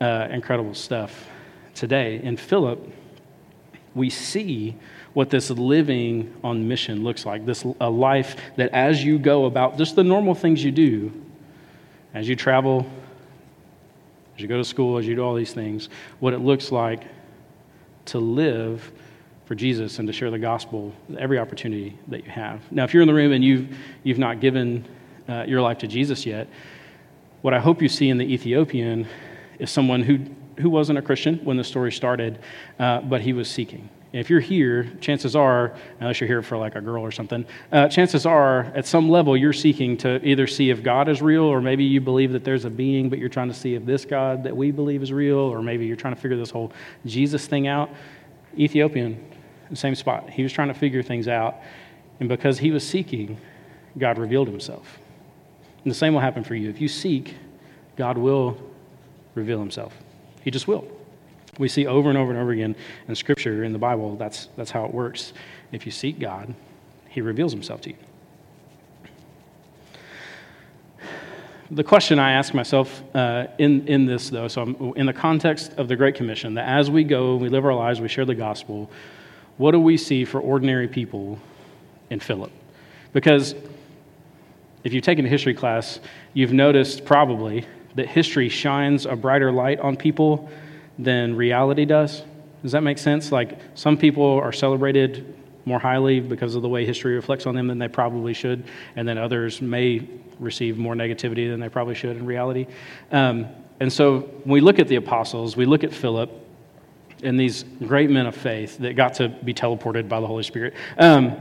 uh, 0.01 0.29
incredible 0.31 0.73
stuff 0.73 1.27
today. 1.75 2.19
In 2.23 2.35
Philip, 2.35 2.83
we 3.93 4.09
see 4.09 4.75
what 5.13 5.29
this 5.29 5.51
living 5.51 6.33
on 6.43 6.67
mission 6.67 7.03
looks 7.03 7.23
like 7.23 7.45
this 7.45 7.63
a 7.79 7.87
life 7.87 8.35
that 8.55 8.71
as 8.71 9.03
you 9.03 9.19
go 9.19 9.45
about 9.45 9.77
just 9.77 9.95
the 9.95 10.03
normal 10.03 10.33
things 10.33 10.63
you 10.63 10.71
do, 10.71 11.13
as 12.15 12.27
you 12.27 12.35
travel, 12.35 12.83
as 14.35 14.41
you 14.41 14.47
go 14.47 14.57
to 14.57 14.65
school, 14.65 14.97
as 14.97 15.05
you 15.05 15.15
do 15.15 15.21
all 15.21 15.35
these 15.35 15.53
things, 15.53 15.89
what 16.19 16.33
it 16.33 16.39
looks 16.39 16.71
like 16.71 17.03
to 18.05 18.17
live 18.17 18.91
for 19.45 19.55
Jesus 19.55 19.99
and 19.99 20.07
to 20.07 20.13
share 20.13 20.31
the 20.31 20.39
gospel 20.39 20.91
every 21.17 21.37
opportunity 21.39 21.97
that 22.07 22.23
you 22.23 22.31
have. 22.31 22.59
Now, 22.71 22.83
if 22.83 22.93
you're 22.93 23.03
in 23.03 23.07
the 23.07 23.13
room 23.13 23.31
and 23.31 23.43
you've, 23.43 23.77
you've 24.03 24.17
not 24.17 24.39
given 24.39 24.85
uh, 25.29 25.43
your 25.47 25.61
life 25.61 25.77
to 25.79 25.87
Jesus 25.87 26.25
yet, 26.25 26.47
what 27.41 27.53
I 27.53 27.59
hope 27.59 27.81
you 27.81 27.89
see 27.89 28.09
in 28.09 28.17
the 28.17 28.25
Ethiopian 28.25 29.07
is 29.59 29.69
someone 29.69 30.01
who, 30.01 30.19
who 30.61 30.69
wasn't 30.69 30.97
a 30.97 31.01
Christian 31.01 31.37
when 31.43 31.57
the 31.57 31.63
story 31.63 31.91
started, 31.91 32.39
uh, 32.79 33.01
but 33.01 33.21
he 33.21 33.33
was 33.33 33.49
seeking. 33.49 33.89
if 34.15 34.29
you're 34.29 34.39
here, 34.39 34.89
chances 35.01 35.35
are, 35.35 35.73
unless 35.99 36.21
you're 36.21 36.27
here 36.27 36.41
for 36.41 36.57
like 36.57 36.75
a 36.75 36.81
girl 36.81 37.03
or 37.03 37.11
something, 37.11 37.45
uh, 37.73 37.89
chances 37.89 38.25
are 38.25 38.61
at 38.73 38.85
some 38.85 39.09
level 39.09 39.35
you're 39.35 39.51
seeking 39.51 39.97
to 39.97 40.25
either 40.25 40.47
see 40.47 40.69
if 40.69 40.81
God 40.81 41.09
is 41.09 41.21
real, 41.21 41.43
or 41.43 41.59
maybe 41.59 41.83
you 41.83 41.99
believe 41.99 42.31
that 42.31 42.45
there's 42.45 42.63
a 42.63 42.69
being, 42.69 43.09
but 43.09 43.19
you're 43.19 43.27
trying 43.27 43.49
to 43.49 43.53
see 43.53 43.75
if 43.75 43.85
this 43.85 44.05
God 44.05 44.43
that 44.43 44.55
we 44.55 44.71
believe 44.71 45.03
is 45.03 45.11
real, 45.11 45.37
or 45.37 45.61
maybe 45.61 45.85
you're 45.85 45.97
trying 45.97 46.15
to 46.15 46.21
figure 46.21 46.37
this 46.37 46.49
whole 46.49 46.71
Jesus 47.05 47.45
thing 47.45 47.67
out. 47.67 47.89
Ethiopian, 48.57 49.21
the 49.69 49.75
same 49.75 49.95
spot. 49.95 50.29
He 50.29 50.43
was 50.43 50.53
trying 50.53 50.67
to 50.67 50.73
figure 50.73 51.03
things 51.03 51.27
out. 51.27 51.57
And 52.19 52.29
because 52.29 52.59
he 52.59 52.71
was 52.71 52.87
seeking, 52.87 53.37
God 53.97 54.17
revealed 54.17 54.47
himself. 54.47 54.99
And 55.83 55.91
the 55.91 55.95
same 55.95 56.13
will 56.13 56.21
happen 56.21 56.43
for 56.43 56.55
you. 56.55 56.69
If 56.69 56.81
you 56.81 56.87
seek, 56.87 57.35
God 57.95 58.17
will 58.17 58.57
reveal 59.35 59.59
himself. 59.59 59.95
He 60.41 60.51
just 60.51 60.67
will. 60.67 60.87
We 61.57 61.67
see 61.67 61.87
over 61.87 62.09
and 62.09 62.17
over 62.17 62.31
and 62.31 62.39
over 62.39 62.51
again 62.51 62.75
in 63.07 63.15
Scripture, 63.15 63.63
in 63.63 63.73
the 63.73 63.79
Bible, 63.79 64.15
that's, 64.17 64.49
that's 64.57 64.71
how 64.71 64.85
it 64.85 64.93
works. 64.93 65.33
If 65.71 65.85
you 65.85 65.91
seek 65.91 66.19
God, 66.19 66.53
he 67.09 67.21
reveals 67.21 67.53
himself 67.53 67.81
to 67.81 67.91
you. 67.91 67.95
The 71.71 71.83
question 71.83 72.19
I 72.19 72.33
ask 72.33 72.53
myself 72.53 73.01
uh, 73.15 73.47
in, 73.57 73.87
in 73.87 74.05
this, 74.05 74.29
though, 74.29 74.47
so 74.47 74.61
I'm, 74.61 74.93
in 74.95 75.07
the 75.07 75.13
context 75.13 75.73
of 75.73 75.87
the 75.87 75.95
Great 75.95 76.13
Commission, 76.13 76.53
that 76.55 76.67
as 76.67 76.91
we 76.91 77.03
go, 77.03 77.37
we 77.37 77.49
live 77.49 77.65
our 77.65 77.73
lives, 77.73 77.99
we 77.99 78.07
share 78.07 78.25
the 78.25 78.35
gospel, 78.35 78.91
what 79.57 79.71
do 79.71 79.79
we 79.79 79.97
see 79.97 80.25
for 80.25 80.39
ordinary 80.39 80.87
people 80.87 81.39
in 82.09 82.19
Philip? 82.19 82.51
Because 83.13 83.55
if 84.83 84.93
you've 84.93 85.03
taken 85.03 85.25
a 85.25 85.29
history 85.29 85.53
class, 85.53 85.99
you've 86.33 86.53
noticed 86.53 87.05
probably 87.05 87.65
that 87.95 88.07
history 88.07 88.49
shines 88.49 89.05
a 89.05 89.15
brighter 89.15 89.51
light 89.51 89.79
on 89.79 89.95
people 89.95 90.49
than 90.99 91.35
reality 91.35 91.85
does. 91.85 92.23
Does 92.61 92.73
that 92.73 92.81
make 92.81 92.97
sense? 92.97 93.31
Like 93.31 93.57
some 93.73 93.97
people 93.97 94.39
are 94.39 94.51
celebrated 94.51 95.33
more 95.65 95.79
highly 95.79 96.19
because 96.19 96.55
of 96.55 96.61
the 96.61 96.69
way 96.69 96.85
history 96.85 97.15
reflects 97.15 97.45
on 97.45 97.55
them 97.55 97.67
than 97.67 97.79
they 97.79 97.87
probably 97.87 98.33
should, 98.33 98.63
and 98.95 99.07
then 99.07 99.17
others 99.17 99.61
may 99.61 100.07
receive 100.39 100.77
more 100.77 100.93
negativity 100.93 101.49
than 101.49 101.59
they 101.59 101.69
probably 101.69 101.95
should 101.95 102.17
in 102.17 102.25
reality. 102.25 102.67
Um, 103.11 103.47
and 103.79 103.91
so 103.91 104.19
when 104.19 104.53
we 104.53 104.61
look 104.61 104.79
at 104.79 104.87
the 104.87 104.97
apostles, 104.97 105.57
we 105.57 105.65
look 105.65 105.83
at 105.83 105.93
Philip, 105.93 106.29
and 107.23 107.39
these 107.39 107.63
great 107.63 108.09
men 108.09 108.25
of 108.25 108.35
faith 108.35 108.77
that 108.79 108.95
got 108.95 109.15
to 109.15 109.29
be 109.29 109.53
teleported 109.53 110.09
by 110.09 110.19
the 110.19 110.27
Holy 110.27 110.43
Spirit. 110.43 110.73
Um, 110.97 111.35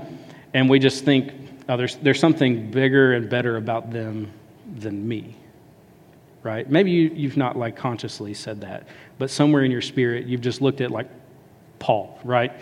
and 0.53 0.69
we 0.69 0.79
just 0.79 1.05
think, 1.05 1.33
oh, 1.69 1.77
there's, 1.77 1.97
there's 1.97 2.21
something 2.21 2.71
bigger 2.71 3.15
and 3.15 3.29
better 3.29 3.57
about 3.57 3.91
them 3.91 4.31
than 4.77 5.07
me. 5.07 5.37
Right? 6.43 6.69
Maybe 6.71 6.91
you, 6.91 7.11
you've 7.15 7.37
not 7.37 7.57
like 7.57 7.77
consciously 7.77 8.35
said 8.35 8.61
that, 8.61 8.87
but 9.19 9.31
somewhere 9.31 9.65
in 9.65 9.71
your 9.71 9.81
spirit, 9.81 10.27
you've 10.27 10.43
just 10.43 10.61
looked 10.61 10.81
at 10.81 10.91
like 10.91 11.09
Paul, 11.79 12.19
right? 12.23 12.53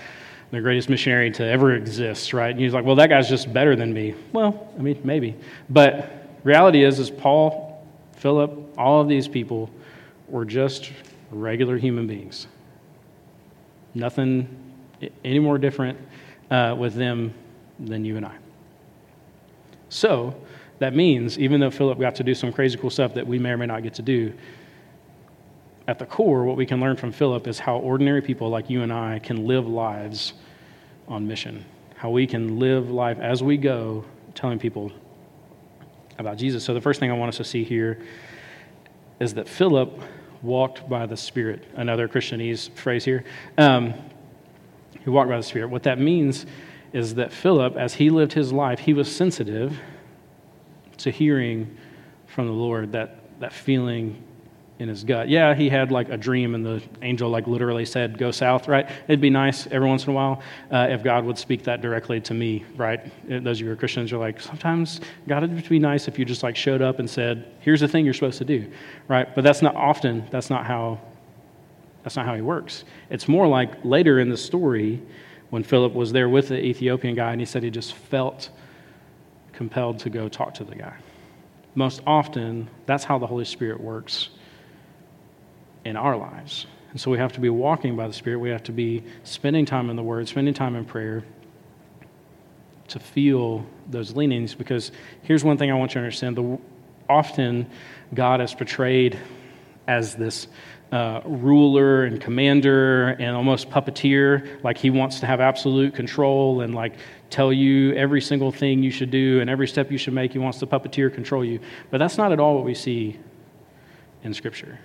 The 0.53 0.61
greatest 0.61 0.88
missionary 0.88 1.31
to 1.33 1.44
ever 1.44 1.75
exist, 1.75 2.33
right? 2.33 2.51
And 2.51 2.61
he's 2.61 2.75
like, 2.75 2.85
well, 2.85 2.96
that 2.96 3.09
guy's 3.09 3.29
just 3.29 3.53
better 3.53 3.75
than 3.75 3.92
me. 3.92 4.14
Well, 4.33 4.72
I 4.79 4.83
mean, 4.83 5.01
maybe. 5.03 5.35
But 5.68 6.29
reality 6.44 6.85
is, 6.85 6.98
is 6.98 7.11
Paul, 7.11 7.85
Philip, 8.16 8.75
all 8.79 9.01
of 9.01 9.09
these 9.09 9.27
people 9.27 9.70
were 10.29 10.44
just 10.44 10.92
regular 11.31 11.77
human 11.77 12.07
beings 12.07 12.46
Nothing 13.94 14.48
any 15.24 15.38
more 15.38 15.59
different 15.59 15.98
uh, 16.50 16.74
with 16.78 16.94
them 16.94 17.35
than 17.78 18.05
you 18.05 18.16
and 18.16 18.26
I. 18.26 18.35
So 19.88 20.35
that 20.78 20.94
means, 20.94 21.38
even 21.38 21.61
though 21.61 21.70
Philip 21.70 22.00
got 22.00 22.14
to 22.16 22.24
do 22.24 22.35
some 22.35 22.52
crazy 22.52 22.78
cool 22.78 22.90
stuff 22.90 23.14
that 23.14 23.26
we 23.26 23.38
may 23.38 23.50
or 23.50 23.57
may 23.57 23.66
not 23.66 23.83
get 23.83 23.94
to 23.94 24.02
do, 24.02 24.33
at 25.88 25.98
the 25.98 26.07
core, 26.07 26.44
what 26.44 26.57
we 26.57 26.64
can 26.64 26.81
learn 26.81 26.96
from 26.96 27.12
Philip 27.12 27.46
is 27.46 27.59
how 27.59 27.78
ordinary 27.78 28.22
people 28.22 28.48
like 28.48 28.70
you 28.70 28.83
and 28.83 28.92
I 28.92 29.18
can 29.18 29.46
live 29.46 29.66
lives 29.66 30.33
on 31.09 31.26
mission. 31.26 31.64
How 31.96 32.11
we 32.11 32.26
can 32.26 32.59
live 32.59 32.90
life 32.90 33.18
as 33.18 33.42
we 33.42 33.57
go, 33.57 34.05
telling 34.35 34.59
people 34.59 34.92
about 36.18 36.37
Jesus. 36.37 36.64
So, 36.64 36.72
the 36.74 36.81
first 36.81 37.00
thing 37.00 37.11
I 37.11 37.14
want 37.14 37.31
us 37.31 37.37
to 37.38 37.44
see 37.44 37.64
here 37.64 38.00
is 39.20 39.35
that 39.35 39.48
Philip 39.48 40.00
walked 40.42 40.88
by 40.88 41.07
the 41.07 41.16
Spirit. 41.16 41.64
Another 41.74 42.09
Christianese 42.09 42.70
phrase 42.76 43.05
here. 43.05 43.24
Um, 43.57 43.94
he 45.05 45.11
walked 45.11 45.31
by 45.31 45.37
the 45.37 45.42
Spirit. 45.42 45.68
What 45.68 45.85
that 45.85 45.98
means 45.98 46.46
is 46.92 47.14
that 47.14 47.33
Philip, 47.33 47.76
as 47.76 47.94
he 47.94 48.11
lived 48.11 48.33
his 48.33 48.52
life, 48.52 48.81
he 48.81 48.92
was 48.92 49.14
sensitive 49.14 49.78
to 50.98 51.11
hearing 51.11 51.76
from 52.26 52.46
the 52.46 52.52
Lord, 52.52 52.92
that, 52.92 53.40
that 53.40 53.52
feeling 53.52 54.22
in 54.83 54.88
his 54.88 55.05
gut. 55.05 55.29
Yeah, 55.29 55.55
he 55.55 55.68
had 55.68 55.92
like 55.92 56.09
a 56.11 56.16
dream, 56.16 56.57
and 56.57 56.66
the 56.66 56.83
angel 57.03 57.31
like 57.31 57.47
literally 57.47 57.85
said, 57.85 58.18
"Go 58.18 58.33
south." 58.33 58.66
Right? 58.66 58.88
It'd 59.07 59.21
be 59.21 59.31
nice 59.31 59.68
every 59.68 59.88
once 59.88 60.05
in 60.05 60.11
a 60.11 60.12
while 60.12 60.42
uh, 60.71 60.88
if 60.90 61.05
God 61.05 61.25
would 61.25 61.38
speak 61.38 61.62
that 61.64 61.81
directly 61.81 62.21
to 62.23 62.35
me. 62.35 62.64
Right? 62.77 63.01
Those 63.29 63.59
of 63.59 63.61
you 63.61 63.66
who 63.66 63.73
are 63.73 63.77
Christians 63.77 64.12
are 64.12 64.18
like, 64.18 64.40
sometimes 64.40 65.01
God 65.29 65.42
would 65.42 65.68
be 65.68 65.79
nice 65.79 66.09
if 66.09 66.18
you 66.18 66.25
just 66.25 66.42
like 66.42 66.57
showed 66.57 66.83
up 66.83 66.99
and 66.99 67.09
said, 67.09 67.53
"Here's 67.61 67.81
the 67.81 67.88
thing 67.88 68.05
you're 68.05 68.12
supposed 68.12 68.38
to 68.38 68.45
do." 68.45 68.71
Right? 69.07 69.33
But 69.33 69.45
that's 69.45 69.62
not 69.62 69.77
often. 69.77 70.27
That's 70.31 70.51
not 70.51 70.66
how. 70.66 71.01
That's 72.03 72.16
not 72.16 72.27
how 72.27 72.35
he 72.35 72.42
works. 72.42 72.85
It's 73.11 73.29
more 73.29 73.47
like 73.47 73.85
later 73.85 74.18
in 74.18 74.29
the 74.29 74.37
story 74.37 75.01
when 75.51 75.62
Philip 75.62 75.92
was 75.92 76.11
there 76.11 76.29
with 76.29 76.49
the 76.49 76.59
Ethiopian 76.59 77.14
guy, 77.14 77.31
and 77.31 77.40
he 77.40 77.47
said 77.47 77.62
he 77.62 77.71
just 77.71 77.95
felt 77.95 78.51
compelled 79.53 80.01
to 80.01 80.11
go 80.11 80.29
talk 80.29 80.55
to 80.55 80.64
the 80.64 80.75
guy. 80.75 80.95
Most 81.77 82.03
often, 82.05 82.68
that's 82.87 83.05
how 83.05 83.18
the 83.18 83.27
Holy 83.29 83.45
Spirit 83.45 83.81
works 83.81 84.31
in 85.85 85.97
our 85.97 86.16
lives. 86.16 86.66
And 86.90 87.01
so 87.01 87.11
we 87.11 87.18
have 87.18 87.33
to 87.33 87.40
be 87.40 87.49
walking 87.49 87.97
by 87.97 88.07
the 88.07 88.12
Spirit. 88.12 88.38
We 88.38 88.51
have 88.51 88.62
to 88.64 88.73
be 88.73 89.03
spending 89.25 89.64
time 89.64 89.88
in 89.90 89.97
the 89.97 90.03
Word, 90.03 90.29
spending 90.29 90.55
time 90.55 90.77
in 90.77 90.85
prayer 90.85 91.25
to 92.88 92.99
feel 92.99 93.64
those 93.88 94.14
leanings. 94.14 94.55
Because 94.55 94.92
here's 95.23 95.42
one 95.42 95.57
thing 95.57 95.71
I 95.71 95.75
want 95.75 95.92
you 95.92 95.95
to 95.95 96.01
understand 96.01 96.37
the, 96.37 96.59
often 97.09 97.66
God 98.12 98.40
is 98.40 98.55
portrayed 98.55 99.18
as 99.87 100.14
this 100.14 100.49
uh, 100.92 101.23
ruler 101.25 102.05
and 102.05 102.21
commander 102.21 103.09
and 103.09 103.35
almost 103.35 103.71
puppeteer, 103.71 104.62
like 104.62 104.77
he 104.77 104.90
wants 104.90 105.21
to 105.21 105.27
have 105.27 105.40
absolute 105.40 105.95
control 105.95 106.61
and 106.61 106.75
like 106.75 106.97
tell 107.31 107.51
you 107.51 107.95
every 107.95 108.21
single 108.21 108.53
thing 108.53 108.83
you 108.83 108.90
should 108.90 109.11
do 109.11 109.40
and 109.40 109.49
every 109.49 109.66
step 109.66 109.90
you 109.90 109.97
should 109.97 110.12
make. 110.12 110.33
He 110.33 110.38
wants 110.38 110.59
to 110.59 110.66
puppeteer 110.66 111.12
control 111.12 111.42
you. 111.42 111.61
But 111.90 111.97
that's 111.97 112.18
not 112.18 112.31
at 112.31 112.38
all 112.38 112.57
what 112.57 112.64
we 112.64 112.75
see 112.75 113.18
in 114.23 114.35
Scripture. 114.35 114.79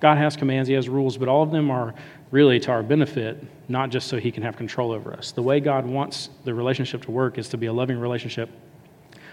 God 0.00 0.18
has 0.18 0.36
commands, 0.36 0.68
He 0.68 0.74
has 0.74 0.88
rules, 0.88 1.16
but 1.16 1.28
all 1.28 1.42
of 1.42 1.50
them 1.50 1.70
are 1.70 1.94
really 2.30 2.58
to 2.60 2.70
our 2.70 2.82
benefit, 2.82 3.42
not 3.68 3.90
just 3.90 4.08
so 4.08 4.18
He 4.18 4.30
can 4.30 4.42
have 4.42 4.56
control 4.56 4.92
over 4.92 5.12
us. 5.12 5.32
The 5.32 5.42
way 5.42 5.60
God 5.60 5.86
wants 5.86 6.30
the 6.44 6.52
relationship 6.52 7.02
to 7.04 7.10
work 7.10 7.38
is 7.38 7.48
to 7.50 7.56
be 7.56 7.66
a 7.66 7.72
loving 7.72 7.98
relationship 7.98 8.50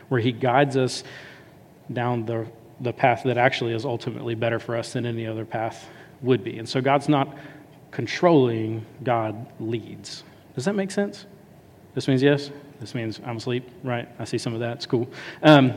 where 0.10 0.22
He 0.22 0.32
guides 0.32 0.78
us 0.78 1.04
down 1.92 2.26
the, 2.26 2.48
the 2.80 2.94
path 2.94 3.24
that 3.26 3.38
actually 3.38 3.74
is 3.74 3.86
ultimately 3.86 4.36
better 4.36 4.60
for 4.60 4.76
us 4.78 4.94
than 4.94 5.06
any 5.06 5.28
other 5.28 5.46
path 5.46 5.90
would 6.22 6.44
be. 6.44 6.60
And 6.60 6.70
so 6.70 6.80
God's 6.82 7.10
not 7.10 7.38
controlling, 7.90 8.86
God 9.04 9.48
leads. 9.60 10.24
Does 10.56 10.66
that 10.66 10.76
make 10.76 10.92
sense? 10.92 11.26
This 11.96 12.08
means 12.08 12.22
yes? 12.22 12.52
This 12.80 12.96
means 12.96 13.20
I'm 13.26 13.38
asleep, 13.38 13.70
right? 13.84 14.08
I 14.20 14.24
see 14.24 14.38
some 14.38 14.54
of 14.54 14.60
that. 14.62 14.78
It's 14.78 14.86
cool. 14.86 15.10
Um, 15.44 15.74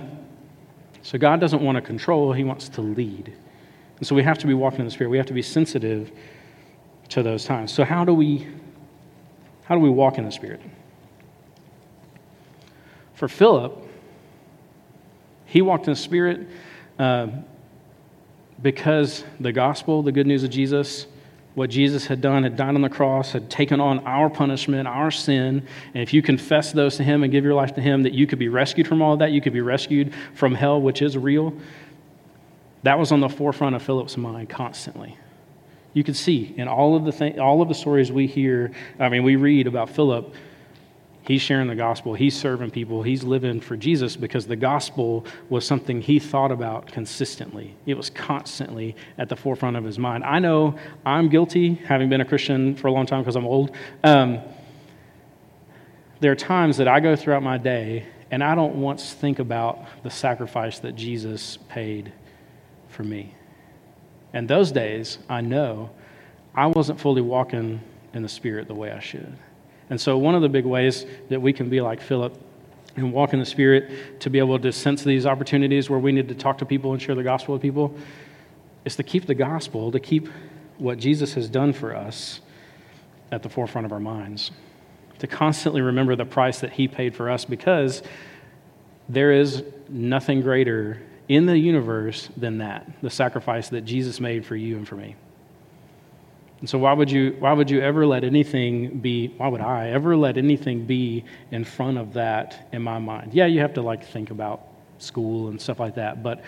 So 1.03 1.19
God 1.19 1.39
doesn't 1.39 1.61
want 1.61 1.77
to 1.77 1.83
control, 1.83 2.33
He 2.33 2.45
wants 2.45 2.69
to 2.71 2.81
lead. 2.81 3.35
And 3.99 4.07
so 4.07 4.15
we 4.15 4.23
have 4.23 4.39
to 4.39 4.47
be 4.47 4.55
walking 4.55 4.81
in 4.81 4.85
the 4.87 4.91
Spirit. 4.91 5.11
We 5.11 5.17
have 5.17 5.27
to 5.27 5.33
be 5.33 5.43
sensitive 5.43 6.11
to 7.11 7.23
those 7.23 7.45
times. 7.45 7.73
So 7.73 7.85
how 7.85 8.05
do 8.05 8.15
we 8.15 8.47
how 9.65 9.75
do 9.75 9.81
we 9.81 9.91
walk 9.91 10.19
in 10.19 10.25
the 10.25 10.31
Spirit? 10.31 10.61
For 13.15 13.29
Philip, 13.29 13.79
he 15.47 15.63
walked 15.63 15.87
in 15.87 15.93
the 15.93 15.99
Spirit 15.99 16.49
uh, 16.99 17.29
because 18.61 19.25
the 19.41 19.53
gospel, 19.53 20.03
the 20.03 20.13
good 20.13 20.27
news 20.27 20.43
of 20.43 20.51
Jesus, 20.51 21.07
what 21.55 21.71
Jesus 21.71 22.07
had 22.07 22.21
done, 22.21 22.43
had 22.43 22.57
died 22.57 22.75
on 22.75 22.83
the 22.83 22.89
cross, 22.89 23.33
had 23.33 23.49
taken 23.49 23.81
on 23.81 24.01
our 24.01 24.29
punishment, 24.29 24.89
our 24.89 25.11
sin. 25.11 25.67
And 25.95 26.03
if 26.03 26.13
you 26.13 26.21
confess 26.21 26.73
those 26.73 26.97
to 26.97 27.05
Him 27.05 27.23
and 27.23 27.31
give 27.31 27.45
your 27.45 27.55
life 27.55 27.75
to 27.77 27.81
Him, 27.81 28.03
that 28.03 28.13
you 28.13 28.27
could 28.27 28.41
be 28.41 28.49
rescued 28.49 28.89
from 28.89 29.01
all 29.01 29.13
of 29.13 29.21
that, 29.21 29.31
you 29.31 29.41
could 29.41 29.53
be 29.53 29.61
rescued 29.61 30.13
from 30.35 30.55
hell, 30.55 30.81
which 30.81 31.01
is 31.01 31.17
real. 31.17 31.55
That 32.85 32.99
was 32.99 33.13
on 33.13 33.21
the 33.21 33.29
forefront 33.29 33.77
of 33.77 33.83
Philip's 33.83 34.17
mind 34.17 34.49
constantly. 34.49 35.19
You 35.93 36.05
could 36.05 36.17
see 36.17 36.55
in 36.57 36.69
all 36.69 36.97
of 36.97 37.05
the 37.05 37.13
th- 37.13 37.39
all 37.39 37.61
of 37.61 37.69
the 37.69 37.75
stories 37.75 38.11
we 38.11 38.27
hear, 38.27 38.73
I 38.99 39.09
mean, 39.09 39.23
we 39.23 39.37
read 39.37 39.67
about 39.67 39.91
Philip 39.91 40.35
He's 41.27 41.41
sharing 41.41 41.69
the 41.69 41.75
gospel. 41.75 42.13
He's 42.13 42.37
serving 42.39 42.71
people. 42.71 43.03
He's 43.03 43.25
living 43.25 43.59
for 43.59 43.79
Jesus 43.79 44.15
because 44.15 44.47
the 44.47 44.57
gospel 44.57 45.25
was 45.49 45.67
something 45.67 46.03
he 46.03 46.19
thought 46.19 46.53
about 46.53 46.87
consistently. 46.87 47.75
It 47.87 47.97
was 47.97 48.11
constantly 48.11 48.95
at 49.17 49.31
the 49.31 49.37
forefront 49.37 49.77
of 49.77 49.85
his 49.85 49.99
mind. 49.99 50.23
I 50.23 50.39
know 50.39 50.79
I'm 51.07 51.31
guilty, 51.31 51.77
having 51.77 52.11
been 52.11 52.21
a 52.21 52.27
Christian 52.27 52.77
for 52.77 52.89
a 52.89 52.93
long 52.93 53.07
time 53.07 53.23
because 53.23 53.37
I'm 53.37 53.47
old. 53.47 53.75
Um, 54.03 54.41
there 56.21 56.31
are 56.31 56.37
times 56.37 56.77
that 56.77 56.89
I 56.89 57.01
go 57.01 57.17
throughout 57.17 57.43
my 57.43 57.57
day 57.57 58.07
and 58.31 58.45
I 58.45 58.55
don't 58.55 58.77
once 58.77 59.15
think 59.15 59.39
about 59.39 59.83
the 60.03 60.11
sacrifice 60.11 60.79
that 60.81 60.95
Jesus 60.95 61.57
paid 61.71 62.13
for 62.95 63.05
me. 63.05 63.35
And 64.33 64.49
those 64.49 64.73
days, 64.73 65.19
I 65.29 65.41
know 65.41 65.91
I 66.55 66.67
wasn't 66.67 67.01
fully 67.01 67.23
walking 67.23 67.81
in 68.15 68.23
the 68.23 68.29
Spirit 68.29 68.69
the 68.69 68.75
way 68.75 68.91
I 68.91 69.01
should. 69.01 69.37
And 69.91 70.01
so, 70.01 70.17
one 70.17 70.35
of 70.35 70.43
the 70.43 70.49
big 70.49 70.65
ways 70.65 71.05
that 71.29 71.41
we 71.41 71.53
can 71.53 71.69
be 71.69 71.81
like 71.81 72.01
Philip 72.01 72.41
and 72.97 73.13
walk 73.13 73.33
in 73.33 73.41
the 73.41 73.47
Spirit 73.47 74.21
to 74.21 74.31
be 74.31 74.39
able 74.39 74.59
to 74.59 74.73
sense 74.73 75.03
these 75.03 75.27
opportunities 75.27 75.91
where 75.91 75.99
we 75.99 76.13
need 76.13 76.29
to 76.29 76.35
talk 76.35 76.59
to 76.59 76.65
people 76.65 76.93
and 76.93 77.03
share 77.03 77.15
the 77.15 77.23
gospel 77.23 77.55
with 77.55 77.63
people 77.63 77.95
is 78.85 78.97
to 78.97 79.03
keep 79.03 79.27
the 79.27 79.35
gospel, 79.35 79.91
to 79.91 80.01
keep 80.01 80.29
what 80.79 80.99
Jesus 80.99 81.35
has 81.35 81.49
done 81.49 81.73
for 81.73 81.95
us 81.95 82.41
at 83.33 83.43
the 83.43 83.49
forefront 83.49 83.85
of 83.85 83.93
our 83.93 84.01
minds, 84.01 84.51
to 85.19 85.27
constantly 85.27 85.81
remember 85.81 86.17
the 86.17 86.25
price 86.25 86.61
that 86.61 86.73
He 86.73 86.89
paid 86.89 87.15
for 87.15 87.31
us 87.31 87.45
because 87.45 88.03
there 89.09 89.33
is 89.33 89.63
nothing 89.89 90.41
greater 90.41 91.01
in 91.29 91.47
the 91.47 91.57
universe 91.57 92.29
than 92.37 92.59
that 92.59 92.91
the 93.03 93.11
sacrifice 93.11 93.69
that 93.71 93.83
Jesus 93.83 94.21
made 94.21 94.45
for 94.45 94.57
you 94.57 94.77
and 94.77 94.87
for 94.87 94.97
me. 94.97 95.17
And 96.61 96.69
so, 96.71 96.79
why 96.79 96.93
would, 96.93 97.11
you, 97.11 97.37
why 97.41 97.53
would 97.53 97.71
you 97.71 97.81
ever 97.81 98.07
let 98.07 98.25
anything 98.25 99.01
be, 99.01 99.29
why 99.37 99.49
would 99.49 99.61
I 99.61 99.91
ever 99.91 100.17
let 100.17 100.39
anything 100.39 100.87
be 100.87 101.25
in 101.51 101.65
front 101.65 101.99
of 101.99 102.15
that 102.15 102.69
in 102.73 102.83
my 102.83 102.99
mind? 102.99 103.35
Yeah, 103.35 103.47
you 103.47 103.61
have 103.61 103.75
to 103.75 103.83
like 103.83 104.07
think 104.07 104.31
about 104.31 104.63
school 104.99 105.49
and 105.49 105.61
stuff 105.61 105.79
like 105.79 105.97
that, 105.97 106.23
but 106.23 106.43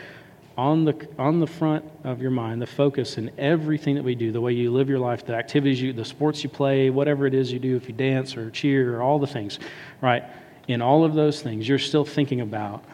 on 0.57 0.87
the, 0.87 1.07
on 1.19 1.39
the 1.41 1.47
front 1.47 1.85
of 2.05 2.23
your 2.23 2.31
mind, 2.31 2.62
the 2.62 2.67
focus 2.67 3.19
in 3.19 3.31
everything 3.37 3.95
that 3.97 4.05
we 4.05 4.15
do, 4.15 4.33
the 4.33 4.41
way 4.41 4.53
you 4.53 4.73
live 4.73 4.89
your 4.89 4.99
life, 4.99 5.27
the 5.27 5.35
activities 5.35 5.83
you, 5.83 5.93
the 5.93 6.05
sports 6.05 6.43
you 6.43 6.49
play, 6.49 6.89
whatever 6.89 7.27
it 7.27 7.35
is 7.35 7.53
you 7.53 7.59
do, 7.59 7.77
if 7.77 7.87
you 7.87 7.95
dance 7.95 8.37
or 8.37 8.51
cheer 8.51 8.97
or 8.97 9.03
all 9.03 9.19
the 9.19 9.27
things, 9.27 9.59
right? 10.01 10.25
In 10.67 10.81
all 10.81 11.05
of 11.05 11.15
those 11.15 11.43
things, 11.43 11.69
you're 11.69 11.79
still 11.79 12.07
thinking 12.07 12.41
about 12.41 12.85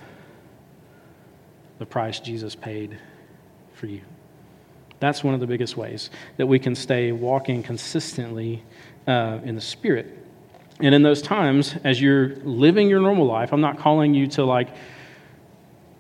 the 1.79 1.87
price 1.87 2.21
Jesus 2.21 2.55
paid 2.55 2.99
for 3.75 3.87
you. 3.87 4.01
That's 5.01 5.25
one 5.25 5.35
of 5.35 5.41
the 5.41 5.47
biggest 5.47 5.77
ways 5.77 6.11
that 6.37 6.47
we 6.47 6.59
can 6.59 6.75
stay 6.75 7.11
walking 7.11 7.63
consistently 7.63 8.63
uh, 9.07 9.41
in 9.45 9.55
the 9.55 9.61
Spirit. 9.61 10.19
And 10.81 10.95
in 10.95 11.03
those 11.03 11.23
times, 11.23 11.75
as 11.85 12.01
you're 12.01 12.37
living 12.45 12.89
your 12.89 13.01
normal 13.01 13.27
life, 13.27 13.53
I'm 13.53 13.61
not 13.61 13.79
calling 13.79 14.15
you 14.15 14.27
to 14.29 14.45
like 14.45 14.69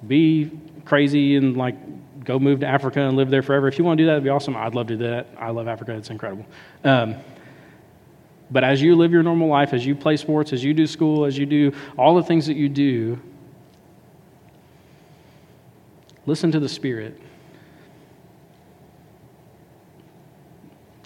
be 0.06 0.50
crazy 0.84 1.36
and 1.36 1.56
like 1.56 1.74
go 2.24 2.38
move 2.38 2.60
to 2.60 2.66
Africa 2.66 3.00
and 3.00 3.16
live 3.16 3.30
there 3.30 3.42
forever. 3.42 3.68
If 3.68 3.78
you 3.78 3.84
want 3.84 3.98
to 3.98 4.02
do 4.02 4.06
that, 4.06 4.12
it'd 4.12 4.24
be 4.24 4.30
awesome. 4.30 4.56
I'd 4.56 4.74
love 4.74 4.86
to 4.88 4.96
do 4.96 5.08
that. 5.08 5.28
I 5.36 5.50
love 5.50 5.68
Africa, 5.68 5.92
it's 5.92 6.10
incredible. 6.10 6.46
Um, 6.84 7.16
but 8.50 8.64
as 8.64 8.82
you 8.82 8.96
live 8.96 9.12
your 9.12 9.22
normal 9.22 9.48
life, 9.48 9.72
as 9.72 9.84
you 9.84 9.94
play 9.94 10.16
sports, 10.16 10.52
as 10.52 10.62
you 10.62 10.74
do 10.74 10.86
school, 10.86 11.24
as 11.24 11.38
you 11.38 11.46
do 11.46 11.72
all 11.96 12.14
the 12.14 12.22
things 12.22 12.46
that 12.46 12.56
you 12.56 12.68
do, 12.68 13.18
listen 16.26 16.52
to 16.52 16.60
the 16.60 16.68
Spirit 16.68 17.20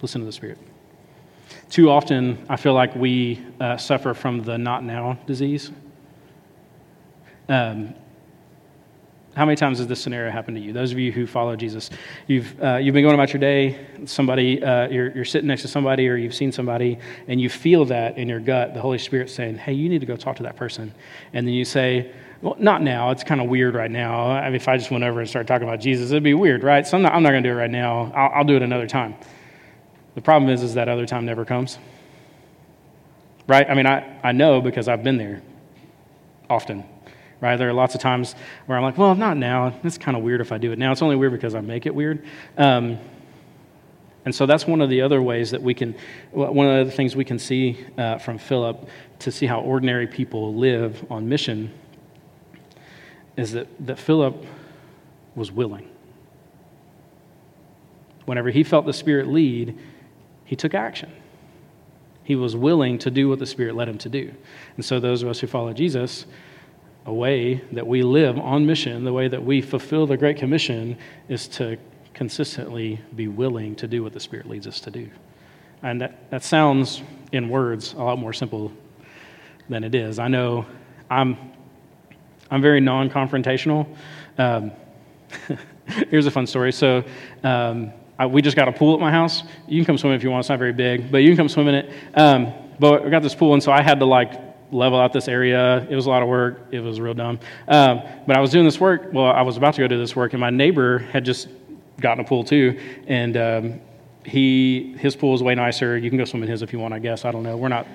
Listen 0.01 0.21
to 0.21 0.25
the 0.25 0.31
Spirit. 0.31 0.59
Too 1.69 1.89
often, 1.89 2.45
I 2.49 2.55
feel 2.55 2.73
like 2.73 2.95
we 2.95 3.43
uh, 3.59 3.77
suffer 3.77 4.13
from 4.13 4.43
the 4.43 4.57
not 4.57 4.83
now 4.83 5.17
disease. 5.25 5.71
Um, 7.49 7.95
how 9.35 9.45
many 9.45 9.55
times 9.55 9.79
has 9.79 9.87
this 9.87 10.01
scenario 10.01 10.31
happened 10.31 10.57
to 10.57 10.63
you? 10.63 10.73
Those 10.73 10.91
of 10.91 10.99
you 10.99 11.11
who 11.11 11.25
follow 11.25 11.55
Jesus, 11.55 11.89
you've, 12.27 12.61
uh, 12.61 12.77
you've 12.77 12.93
been 12.93 13.03
going 13.03 13.15
about 13.15 13.33
your 13.33 13.39
day, 13.39 13.87
somebody, 14.05 14.63
uh, 14.63 14.87
you're, 14.89 15.11
you're 15.15 15.25
sitting 15.25 15.47
next 15.47 15.61
to 15.63 15.67
somebody, 15.67 16.07
or 16.07 16.15
you've 16.15 16.33
seen 16.33 16.51
somebody, 16.51 16.97
and 17.27 17.39
you 17.39 17.49
feel 17.49 17.85
that 17.85 18.17
in 18.17 18.27
your 18.27 18.39
gut, 18.39 18.73
the 18.73 18.81
Holy 18.81 18.97
Spirit 18.97 19.29
saying, 19.29 19.57
Hey, 19.57 19.73
you 19.73 19.89
need 19.89 19.99
to 19.99 20.07
go 20.07 20.15
talk 20.15 20.35
to 20.37 20.43
that 20.43 20.55
person. 20.55 20.93
And 21.33 21.47
then 21.47 21.53
you 21.53 21.65
say, 21.65 22.11
Well, 22.41 22.55
not 22.59 22.83
now. 22.83 23.09
It's 23.11 23.23
kind 23.23 23.41
of 23.41 23.47
weird 23.47 23.73
right 23.73 23.89
now. 23.89 24.29
I 24.29 24.45
mean, 24.45 24.55
if 24.55 24.67
I 24.67 24.77
just 24.77 24.91
went 24.91 25.03
over 25.03 25.19
and 25.19 25.27
started 25.27 25.47
talking 25.47 25.67
about 25.67 25.79
Jesus, 25.79 26.11
it'd 26.11 26.23
be 26.23 26.35
weird, 26.35 26.63
right? 26.63 26.85
So 26.85 26.97
I'm 26.97 27.03
not, 27.03 27.13
I'm 27.13 27.23
not 27.23 27.31
going 27.31 27.43
to 27.43 27.49
do 27.49 27.53
it 27.53 27.57
right 27.57 27.71
now. 27.71 28.11
I'll, 28.15 28.31
I'll 28.35 28.43
do 28.43 28.55
it 28.55 28.61
another 28.61 28.87
time. 28.87 29.15
The 30.13 30.21
problem 30.21 30.51
is, 30.51 30.61
is 30.61 30.75
that 30.75 30.87
other 30.87 31.05
time 31.05 31.25
never 31.25 31.45
comes. 31.45 31.79
Right? 33.47 33.67
I 33.69 33.73
mean, 33.73 33.87
I, 33.87 34.19
I 34.23 34.31
know 34.33 34.61
because 34.61 34.87
I've 34.87 35.03
been 35.03 35.17
there 35.17 35.41
often. 36.49 36.83
Right? 37.41 37.55
There 37.55 37.69
are 37.69 37.73
lots 37.73 37.95
of 37.95 38.01
times 38.01 38.35
where 38.65 38.77
I'm 38.77 38.83
like, 38.83 38.97
well, 38.97 39.15
not 39.15 39.37
now. 39.37 39.73
It's 39.83 39.97
kind 39.97 40.15
of 40.15 40.23
weird 40.23 40.41
if 40.41 40.51
I 40.51 40.57
do 40.57 40.71
it 40.71 40.79
now. 40.79 40.91
It's 40.91 41.01
only 41.01 41.15
weird 41.15 41.31
because 41.31 41.55
I 41.55 41.61
make 41.61 41.85
it 41.85 41.95
weird. 41.95 42.25
Um, 42.57 42.99
and 44.25 44.35
so 44.35 44.45
that's 44.45 44.67
one 44.67 44.81
of 44.81 44.89
the 44.89 45.01
other 45.01 45.21
ways 45.21 45.51
that 45.51 45.61
we 45.61 45.73
can, 45.73 45.95
one 46.31 46.67
of 46.67 46.85
the 46.85 46.91
things 46.91 47.15
we 47.15 47.23
can 47.23 47.39
see 47.39 47.85
uh, 47.97 48.17
from 48.17 48.37
Philip 48.37 48.89
to 49.19 49.31
see 49.31 49.45
how 49.45 49.61
ordinary 49.61 50.05
people 50.05 50.53
live 50.53 51.03
on 51.09 51.29
mission 51.29 51.71
is 53.37 53.53
that, 53.53 53.67
that 53.85 53.99
Philip 53.99 54.43
was 55.35 55.51
willing. 55.51 55.89
Whenever 58.25 58.49
he 58.49 58.63
felt 58.63 58.85
the 58.85 58.93
Spirit 58.93 59.27
lead, 59.27 59.77
he 60.43 60.55
took 60.55 60.73
action. 60.73 61.11
He 62.23 62.35
was 62.35 62.57
willing 62.57 62.97
to 62.99 63.11
do 63.11 63.29
what 63.29 63.39
the 63.39 63.45
Spirit 63.45 63.75
led 63.75 63.87
him 63.87 63.97
to 63.99 64.09
do. 64.09 64.33
And 64.75 64.83
so, 64.83 64.99
those 64.99 65.23
of 65.23 65.29
us 65.29 65.39
who 65.39 65.47
follow 65.47 65.71
Jesus, 65.71 66.25
a 67.05 67.13
way 67.13 67.63
that 67.71 67.87
we 67.87 68.03
live 68.03 68.37
on 68.37 68.65
mission, 68.65 69.05
the 69.05 69.13
way 69.13 69.29
that 69.29 69.45
we 69.45 69.61
fulfill 69.61 70.05
the 70.05 70.17
Great 70.17 70.35
Commission, 70.35 70.97
is 71.29 71.47
to 71.49 71.77
consistently 72.13 72.99
be 73.15 73.29
willing 73.29 73.75
to 73.75 73.87
do 73.87 74.03
what 74.03 74.11
the 74.11 74.19
Spirit 74.19 74.49
leads 74.49 74.67
us 74.67 74.81
to 74.81 74.91
do. 74.91 75.09
And 75.83 76.01
that, 76.01 76.29
that 76.31 76.43
sounds, 76.43 77.01
in 77.31 77.47
words, 77.47 77.93
a 77.93 78.03
lot 78.03 78.17
more 78.17 78.33
simple 78.33 78.73
than 79.69 79.83
it 79.83 79.95
is. 79.95 80.19
I 80.19 80.27
know 80.27 80.65
I'm, 81.09 81.37
I'm 82.49 82.61
very 82.61 82.79
non 82.79 83.09
confrontational. 83.09 83.87
Um, 84.37 84.71
here's 86.09 86.25
a 86.25 86.31
fun 86.31 86.47
story. 86.47 86.71
So, 86.71 87.03
um, 87.43 87.91
I, 88.19 88.25
we 88.25 88.41
just 88.41 88.55
got 88.55 88.67
a 88.67 88.71
pool 88.71 88.93
at 88.95 88.99
my 88.99 89.11
house. 89.11 89.43
You 89.67 89.77
can 89.77 89.85
come 89.85 89.97
swim 89.97 90.13
if 90.13 90.23
you 90.23 90.31
want. 90.31 90.41
It's 90.41 90.49
not 90.49 90.59
very 90.59 90.73
big, 90.73 91.11
but 91.11 91.19
you 91.19 91.29
can 91.29 91.37
come 91.37 91.49
swim 91.49 91.67
in 91.67 91.75
it. 91.75 91.93
Um, 92.15 92.51
but 92.79 93.03
we 93.03 93.09
got 93.09 93.21
this 93.21 93.35
pool, 93.35 93.53
and 93.53 93.61
so 93.61 93.71
I 93.71 93.81
had 93.81 93.99
to 93.99 94.05
like 94.05 94.33
level 94.71 94.99
out 94.99 95.13
this 95.13 95.27
area. 95.27 95.87
It 95.89 95.95
was 95.95 96.07
a 96.07 96.09
lot 96.09 96.23
of 96.23 96.29
work. 96.29 96.67
It 96.71 96.79
was 96.79 96.99
real 96.99 97.13
dumb. 97.13 97.39
Um, 97.67 98.01
but 98.25 98.35
I 98.35 98.39
was 98.39 98.51
doing 98.51 98.65
this 98.65 98.79
work. 98.79 99.09
Well, 99.13 99.25
I 99.25 99.41
was 99.41 99.57
about 99.57 99.75
to 99.75 99.81
go 99.81 99.87
do 99.87 99.97
this 99.97 100.15
work, 100.15 100.33
and 100.33 100.41
my 100.41 100.49
neighbor 100.49 100.99
had 100.99 101.25
just 101.25 101.47
gotten 101.99 102.23
a 102.23 102.27
pool 102.27 102.43
too, 102.43 102.79
and 103.07 103.37
um, 103.37 103.81
he 104.25 104.95
his 104.99 105.15
pool 105.15 105.33
is 105.35 105.43
way 105.43 105.55
nicer. 105.55 105.97
You 105.97 106.09
can 106.09 106.17
go 106.17 106.25
swim 106.25 106.43
in 106.43 106.49
his 106.49 106.61
if 106.61 106.73
you 106.73 106.79
want. 106.79 106.93
I 106.93 106.99
guess 106.99 107.23
I 107.23 107.31
don't 107.31 107.43
know. 107.43 107.55
We're 107.55 107.69
not 107.69 107.87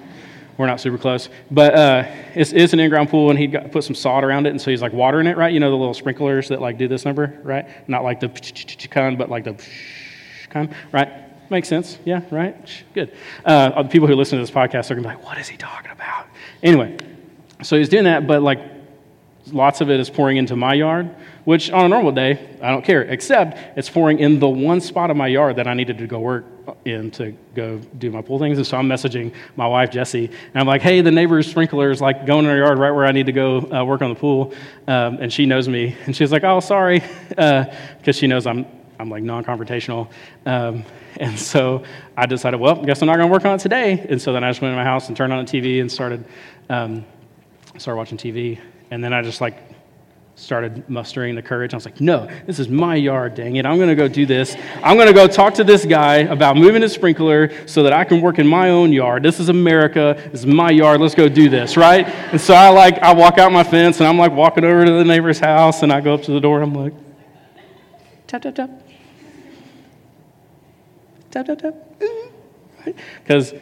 we're 0.59 0.67
not 0.67 0.81
super 0.81 0.99
close, 0.99 1.29
but 1.51 1.75
uh, 1.75 2.05
it's, 2.35 2.53
it's, 2.53 2.73
an 2.73 2.81
in-ground 2.81 3.09
pool, 3.09 3.31
and 3.31 3.39
he 3.39 3.47
got 3.47 3.73
put 3.73 3.85
some 3.85 3.95
sod 3.95 4.23
around 4.23 4.47
it, 4.47 4.51
and 4.51 4.61
so 4.61 4.71
he's 4.71 4.83
like 4.83 4.93
watering 4.93 5.27
it, 5.27 5.37
right? 5.37 5.53
You 5.53 5.61
know 5.61 5.71
the 5.71 5.77
little 5.77 5.95
sprinklers 5.95 6.49
that 6.49 6.61
like 6.61 6.79
do 6.79 6.89
this 6.89 7.05
number, 7.05 7.41
right? 7.43 7.67
Not 7.89 8.05
like 8.05 8.21
the 8.21 8.29
kind, 8.91 9.17
but 9.17 9.31
like 9.31 9.45
the 9.45 9.63
kind, 10.51 10.75
right? 10.93 11.51
Makes 11.51 11.69
sense. 11.69 11.99
Yeah, 12.05 12.23
right? 12.31 12.57
Good. 12.95 13.15
Uh, 13.45 13.83
the 13.83 13.89
people 13.89 14.09
who 14.09 14.15
listen 14.15 14.39
to 14.39 14.43
this 14.43 14.51
podcast 14.51 14.91
are 14.91 14.95
to 14.95 15.01
be 15.01 15.07
like, 15.07 15.25
what 15.25 15.39
is 15.39 15.49
he 15.49 15.57
talking 15.57 15.91
about? 15.91 16.27
Anyway, 16.63 16.97
so 17.63 17.77
he's 17.79 17.89
doing 17.89 18.05
that, 18.05 18.27
but 18.27 18.43
like 18.43 18.61
lots 19.51 19.81
of 19.81 19.91
it 19.91 19.99
is 20.01 20.09
pouring 20.09 20.37
into 20.37 20.55
my 20.55 20.75
yard, 20.75 21.15
which 21.45 21.71
on 21.71 21.85
a 21.85 21.89
normal 21.89 22.13
day, 22.13 22.57
I 22.61 22.71
don't 22.71 22.85
care, 22.85 23.03
except 23.03 23.59
it's 23.77 23.91
pouring 23.91 24.19
in 24.19 24.39
the 24.39 24.49
one 24.49 24.81
spot 24.81 25.11
of 25.11 25.17
my 25.17 25.27
yard 25.27 25.57
that 25.57 25.67
I 25.67 25.75
needed 25.75 25.99
to 25.99 26.07
go 26.07 26.21
work 26.21 26.45
in 26.85 27.11
to 27.13 27.33
go 27.55 27.79
do 27.99 28.11
my 28.11 28.23
pool 28.23 28.39
things. 28.39 28.59
And 28.59 28.67
so 28.67 28.77
I'm 28.77 28.89
messaging 28.89 29.35
my 29.57 29.67
wife, 29.67 29.91
Jessie, 29.91 30.27
and 30.27 30.57
I'm 30.61 30.67
like, 30.67 30.83
hey, 30.83 31.01
the 31.01 31.11
neighbor's 31.11 31.49
sprinkler 31.49 31.91
is 31.91 32.01
like 32.01 32.27
going 32.27 32.45
in 32.45 32.51
our 32.51 32.57
yard 32.57 32.79
right 32.79 32.91
where 32.91 33.07
I 33.07 33.13
need 33.13 33.27
to 33.27 33.33
go 33.33 33.59
uh, 33.73 33.85
work 33.85 34.03
on 34.03 34.11
the 34.11 34.19
pool. 34.19 34.53
Um, 34.87 35.19
and 35.21 35.33
she 35.33 35.47
knows 35.47 35.69
me. 35.69 35.97
And 36.07 36.15
she's 36.15 36.33
like, 36.33 36.45
oh, 36.45 36.61
sorry, 36.61 37.01
because 37.29 37.69
uh, 38.09 38.13
she 38.13 38.27
knows 38.27 38.47
I'm, 38.47 38.67
I'm 38.99 39.11
like 39.11 39.23
non 39.23 39.45
confrontational. 39.45 40.11
Um, 40.47 40.85
and 41.19 41.39
so 41.39 41.85
I 42.17 42.27
decided, 42.27 42.59
well, 42.59 42.81
I 42.81 42.85
guess 42.85 43.03
I'm 43.03 43.07
not 43.07 43.17
going 43.17 43.29
to 43.29 43.33
work 43.33 43.45
on 43.45 43.57
it 43.57 43.61
today. 43.61 44.07
And 44.09 44.21
so 44.21 44.33
then 44.33 44.45
I 44.45 44.51
just 44.51 44.63
went 44.63 44.73
in 44.73 44.79
my 44.79 44.85
house 44.85 45.09
and 45.09 45.17
turned 45.17 45.33
on 45.33 45.45
the 45.45 45.51
TV 45.51 45.81
and 45.81 45.91
started, 45.91 46.25
um, 46.69 47.05
started 47.79 47.99
watching 47.99 48.19
TV. 48.19 48.59
And 48.91 49.03
then 49.03 49.13
I 49.13 49.23
just 49.23 49.41
like 49.41 49.72
started 50.43 50.89
mustering 50.91 51.37
the 51.37 51.43
courage. 51.43 51.73
I 51.73 51.77
was 51.77 51.85
like, 51.85 52.01
no, 52.01 52.29
this 52.47 52.59
is 52.59 52.69
my 52.69 52.97
yard, 52.97 53.35
dang 53.35 53.57
it. 53.57 53.65
I'm 53.65 53.77
going 53.77 53.89
to 53.89 53.95
go 53.95 54.09
do 54.09 54.27
this. 54.27 54.57
I'm 54.83 54.97
going 54.97 55.07
to 55.07 55.15
go 55.15 55.29
talk 55.29 55.55
to 55.55 55.65
this 55.65 55.87
guy 55.87 56.17
about 56.17 56.57
moving 56.57 56.83
his 56.83 56.93
sprinkler 56.93 57.67
so 57.69 57.85
that 57.85 57.93
I 57.93 58.05
can 58.05 58.21
work 58.21 58.39
in 58.39 58.47
my 58.47 58.71
own 58.71 58.93
yard. 58.93 59.23
This 59.23 59.39
is 59.39 59.49
America. 59.49 60.21
This 60.33 60.41
is 60.41 60.47
my 60.47 60.71
yard. 60.71 61.01
Let's 61.01 61.15
go 61.15 61.29
do 61.29 61.49
this, 61.49 61.77
right? 61.77 62.07
And 62.07 62.41
so 62.41 62.55
I 62.55 62.71
like, 62.71 62.99
I 62.99 63.15
walk 63.15 63.39
out 63.39 63.53
my 63.53 63.63
fence 63.63 64.01
and 64.01 64.09
I'm 64.09 64.19
like 64.19 64.33
walking 64.33 64.65
over 64.65 64.85
to 64.85 64.91
the 64.91 65.05
neighbor's 65.05 65.39
house 65.39 65.83
and 65.85 65.93
I 65.93 66.01
go 66.01 66.15
up 66.15 66.23
to 66.23 66.33
the 66.33 66.41
door 66.41 66.61
and 66.61 66.71
I'm 66.71 66.83
like, 66.83 66.95
tap, 68.27 68.43
tap, 68.43 68.57
tap. 68.57 68.71
Tap, 71.31 71.47
tap, 71.47 71.59
tap. 71.59 71.75
Because 73.23 73.55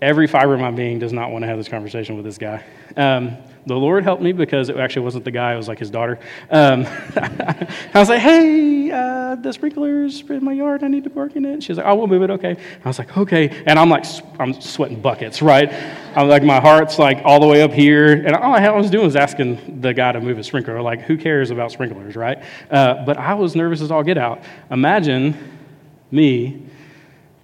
every 0.00 0.28
fiber 0.28 0.54
of 0.54 0.60
my 0.60 0.70
being 0.70 1.00
does 1.00 1.12
not 1.12 1.32
want 1.32 1.42
to 1.42 1.48
have 1.48 1.58
this 1.58 1.68
conversation 1.68 2.14
with 2.14 2.24
this 2.24 2.38
guy. 2.38 2.64
Um, 2.96 3.36
the 3.66 3.76
Lord 3.76 4.04
helped 4.04 4.22
me 4.22 4.32
because 4.32 4.68
it 4.68 4.76
actually 4.76 5.02
wasn't 5.02 5.24
the 5.24 5.30
guy, 5.30 5.52
it 5.52 5.56
was 5.56 5.68
like 5.68 5.78
his 5.78 5.90
daughter. 5.90 6.18
Um, 6.50 6.86
I 7.16 7.68
was 7.94 8.08
like, 8.08 8.20
hey, 8.20 8.90
uh, 8.90 9.34
the 9.36 9.52
sprinkler's 9.52 10.22
in 10.28 10.44
my 10.44 10.52
yard, 10.52 10.82
I 10.82 10.88
need 10.88 11.04
to 11.04 11.10
work 11.10 11.36
in 11.36 11.44
it. 11.44 11.62
She's 11.62 11.76
like, 11.76 11.86
oh, 11.86 11.94
we'll 11.94 12.06
move 12.06 12.22
it, 12.22 12.30
okay. 12.30 12.56
I 12.84 12.88
was 12.88 12.98
like, 12.98 13.16
okay. 13.16 13.62
And 13.66 13.78
I'm 13.78 13.90
like, 13.90 14.04
I'm 14.38 14.58
sweating 14.60 15.00
buckets, 15.00 15.42
right? 15.42 15.72
I'm 16.16 16.28
like, 16.28 16.42
my 16.42 16.60
heart's 16.60 16.98
like 16.98 17.20
all 17.24 17.38
the 17.38 17.46
way 17.46 17.62
up 17.62 17.72
here. 17.72 18.24
And 18.26 18.34
all 18.34 18.54
I 18.54 18.68
was 18.70 18.90
doing 18.90 19.04
was 19.04 19.16
asking 19.16 19.80
the 19.80 19.92
guy 19.92 20.12
to 20.12 20.20
move 20.20 20.38
a 20.38 20.44
sprinkler. 20.44 20.80
Like, 20.80 21.02
who 21.02 21.16
cares 21.16 21.50
about 21.50 21.70
sprinklers, 21.70 22.16
right? 22.16 22.42
Uh, 22.70 23.04
but 23.04 23.16
I 23.18 23.34
was 23.34 23.54
nervous 23.54 23.80
as 23.80 23.90
all 23.90 24.02
get 24.02 24.18
out. 24.18 24.42
Imagine 24.70 25.36
me 26.10 26.66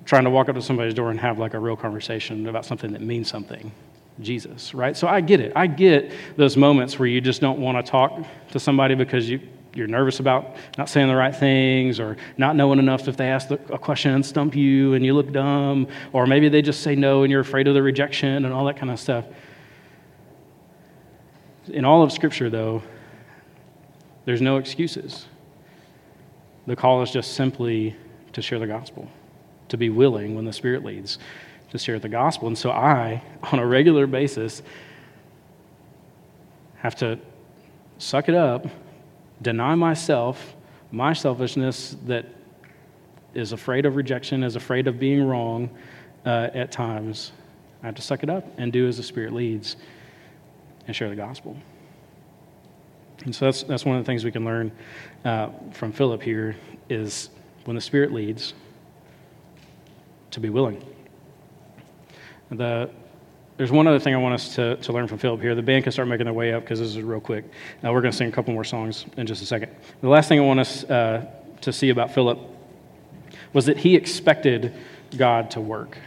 trying 0.05 0.25
to 0.25 0.31
walk 0.31 0.49
up 0.49 0.55
to 0.55 0.63
somebody's 0.63 0.95
door 0.95 1.11
and 1.11 1.21
have 1.21 1.39
like 1.39 1.55
a 1.55 1.59
real 1.59 1.77
conversation 1.77 2.49
about 2.49 2.65
something 2.65 2.93
that 2.93 3.03
means 3.03 3.29
something 3.29 3.73
Jesus, 4.21 4.73
right? 4.73 4.97
So 4.97 5.09
I 5.09 5.21
get 5.21 5.41
it. 5.41 5.53
I 5.55 5.67
get 5.67 6.13
those 6.37 6.57
moments 6.57 6.99
where 6.99 7.09
you 7.09 7.21
just 7.21 7.41
don't 7.41 7.59
want 7.59 7.85
to 7.85 7.91
talk 7.91 8.25
to 8.51 8.59
somebody 8.59 8.95
because 8.95 9.29
you, 9.29 9.41
you're 9.75 9.87
nervous 9.87 10.21
about 10.21 10.57
not 10.79 10.89
saying 10.89 11.09
the 11.09 11.17
right 11.17 11.37
things 11.37 12.01
or 12.01 12.17
not 12.39 12.57
knowing 12.57 12.79
enough 12.79 13.09
if 13.09 13.17
they 13.17 13.29
ask 13.29 13.51
a 13.51 13.79
question 13.79 14.13
and 14.13 14.25
stump 14.25 14.57
you 14.57 14.95
and 14.95 15.05
you 15.05 15.13
look 15.13 15.33
dumb, 15.33 15.87
or 16.13 16.27
maybe 16.27 16.49
they 16.49 16.63
just 16.63 16.83
say 16.83 16.95
no 16.95 17.25
and 17.25 17.31
you're 17.31 17.41
afraid 17.41 17.69
of 17.69 17.75
the 17.75 17.83
rejection 17.83 18.45
and 18.47 18.55
all 18.55 18.65
that 18.65 18.77
kind 18.77 18.91
of 18.91 18.99
stuff. 18.99 19.27
In 21.69 21.85
all 21.85 22.03
of 22.03 22.11
Scripture, 22.13 22.49
though, 22.49 22.83
there's 24.25 24.41
no 24.41 24.57
excuses. 24.57 25.27
The 26.67 26.77
call 26.77 27.03
is 27.03 27.11
just 27.11 27.35
simply 27.35 27.95
to 28.33 28.41
share 28.41 28.59
the 28.59 28.67
gospel, 28.67 29.09
to 29.69 29.77
be 29.77 29.91
willing 29.91 30.35
when 30.35 30.45
the 30.45 30.53
Spirit 30.53 30.85
leads 30.85 31.19
to 31.79 31.85
share 31.85 31.99
the 31.99 32.09
gospel. 32.09 32.49
And 32.49 32.57
so 32.57 32.71
I, 32.71 33.23
on 33.53 33.59
a 33.59 33.67
regular 33.67 34.07
basis, 34.07 34.63
have 36.77 36.95
to 36.97 37.19
suck 37.99 38.29
it 38.29 38.35
up, 38.35 38.67
deny 39.43 39.75
myself, 39.75 40.55
my 40.93 41.13
selfishness 41.13 41.97
that 42.07 42.27
is 43.35 43.53
afraid 43.53 43.87
of 43.87 43.97
rejection, 43.97 44.43
is 44.43 44.57
afraid 44.57 44.87
of 44.87 44.99
being 44.99 45.27
wrong 45.27 45.71
uh, 46.25 46.49
at 46.55 46.73
times. 46.73 47.33
I 47.83 47.87
have 47.87 47.95
to 47.97 48.03
suck 48.03 48.23
it 48.23 48.31
up 48.31 48.45
and 48.57 48.73
do 48.73 48.89
as 48.89 48.97
the 48.97 49.03
Spirit 49.03 49.33
leads 49.33 49.77
and 50.87 50.95
share 50.97 51.09
the 51.09 51.17
gospel. 51.17 51.57
And 53.25 53.35
so 53.35 53.47
that's, 53.47 53.63
that's 53.65 53.85
one 53.85 53.97
of 53.97 54.05
the 54.05 54.07
things 54.07 54.25
we 54.25 54.33
can 54.33 54.45
learn 54.45 54.71
uh, 55.25 55.51
from 55.73 55.93
Philip 55.93 56.23
here 56.23 56.57
is 56.89 57.31
when 57.65 57.75
the 57.75 57.81
Spirit 57.81 58.13
leads, 58.13 58.55
to 60.31 60.41
be 60.41 60.51
willing. 60.51 60.85
The, 62.51 62.91
there's 63.57 63.73
one 63.73 63.87
other 63.87 63.99
thing 63.99 64.15
I 64.15 64.19
want 64.19 64.35
us 64.35 64.55
to, 64.57 64.77
to 64.77 64.93
learn 64.93 65.09
from 65.09 65.19
Philip 65.19 65.41
here. 65.41 65.55
The 65.55 65.63
band 65.63 65.85
can 65.85 65.93
start 65.93 66.09
making 66.09 66.25
their 66.25 66.35
way 66.35 66.53
up 66.53 66.63
because 66.63 66.79
this 66.79 66.91
is 66.91 67.03
real 67.03 67.21
quick. 67.21 67.45
Uh, 67.85 67.93
we're 67.93 68.03
going 68.03 68.13
to 68.13 68.17
sing 68.17 68.29
a 68.29 68.33
couple 68.33 68.53
more 68.53 68.65
songs 68.65 69.07
in 69.17 69.27
just 69.27 69.43
a 69.43 69.47
second. 69.47 69.73
The 70.01 70.09
last 70.09 70.29
thing 70.29 70.39
I 70.39 70.43
want 70.43 70.61
us 70.61 70.85
uh, 70.85 71.27
to 71.63 71.73
see 71.73 71.91
about 71.91 72.13
Philip 72.13 72.39
was 73.53 73.67
that 73.67 73.79
he 73.79 73.97
expected 73.97 74.75
God 75.17 75.51
to 75.53 75.61
work. 75.61 75.99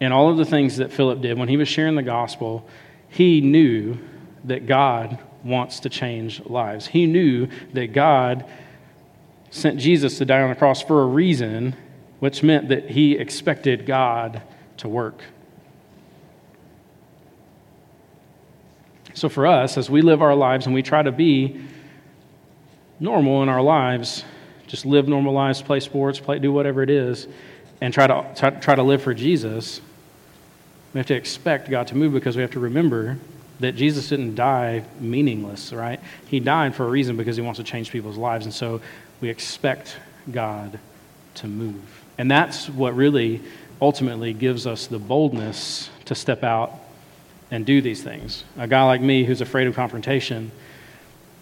And 0.00 0.12
all 0.12 0.30
of 0.30 0.36
the 0.36 0.44
things 0.44 0.78
that 0.78 0.92
Philip 0.92 1.20
did 1.20 1.38
when 1.38 1.48
he 1.48 1.56
was 1.56 1.68
sharing 1.68 1.94
the 1.94 2.02
gospel, 2.02 2.66
he 3.08 3.40
knew 3.40 3.98
that 4.44 4.66
God 4.66 5.18
wants 5.44 5.80
to 5.80 5.88
change 5.88 6.44
lives. 6.46 6.86
He 6.86 7.06
knew 7.06 7.48
that 7.74 7.92
God 7.92 8.46
sent 9.50 9.78
Jesus 9.78 10.18
to 10.18 10.24
die 10.24 10.42
on 10.42 10.50
the 10.50 10.56
cross 10.56 10.82
for 10.82 11.02
a 11.02 11.06
reason, 11.06 11.76
which 12.18 12.42
meant 12.42 12.68
that 12.70 12.90
he 12.90 13.16
expected 13.16 13.86
God 13.86 14.42
to 14.78 14.88
work. 14.88 15.22
So, 19.14 19.28
for 19.28 19.46
us, 19.46 19.78
as 19.78 19.88
we 19.88 20.02
live 20.02 20.22
our 20.22 20.34
lives 20.34 20.66
and 20.66 20.74
we 20.74 20.82
try 20.82 21.02
to 21.02 21.12
be 21.12 21.60
normal 22.98 23.42
in 23.42 23.48
our 23.48 23.62
lives, 23.62 24.24
just 24.66 24.84
live 24.84 25.06
normal 25.06 25.32
lives, 25.32 25.62
play 25.62 25.80
sports, 25.80 26.18
play, 26.18 26.38
do 26.38 26.52
whatever 26.52 26.82
it 26.82 26.90
is, 26.90 27.28
and 27.80 27.94
try 27.94 28.06
to, 28.06 28.26
try, 28.34 28.50
try 28.50 28.74
to 28.74 28.82
live 28.82 29.02
for 29.02 29.14
Jesus, 29.14 29.80
we 30.92 30.98
have 30.98 31.06
to 31.06 31.14
expect 31.14 31.70
God 31.70 31.86
to 31.88 31.96
move 31.96 32.12
because 32.12 32.36
we 32.36 32.42
have 32.42 32.52
to 32.52 32.60
remember 32.60 33.18
that 33.60 33.76
Jesus 33.76 34.08
didn't 34.08 34.34
die 34.34 34.84
meaningless, 34.98 35.72
right? 35.72 36.00
He 36.26 36.40
died 36.40 36.74
for 36.74 36.84
a 36.84 36.88
reason 36.88 37.16
because 37.16 37.36
he 37.36 37.42
wants 37.42 37.58
to 37.58 37.64
change 37.64 37.90
people's 37.90 38.16
lives. 38.16 38.46
And 38.46 38.54
so 38.54 38.80
we 39.20 39.28
expect 39.28 39.96
God 40.30 40.78
to 41.36 41.48
move. 41.48 42.04
And 42.18 42.30
that's 42.30 42.68
what 42.68 42.94
really 42.94 43.42
ultimately 43.84 44.32
gives 44.32 44.66
us 44.66 44.86
the 44.86 44.98
boldness 44.98 45.90
to 46.06 46.14
step 46.14 46.42
out 46.42 46.72
and 47.50 47.66
do 47.66 47.82
these 47.82 48.02
things. 48.02 48.42
A 48.56 48.66
guy 48.66 48.82
like 48.84 49.02
me 49.02 49.24
who's 49.24 49.42
afraid 49.42 49.66
of 49.66 49.76
confrontation, 49.76 50.50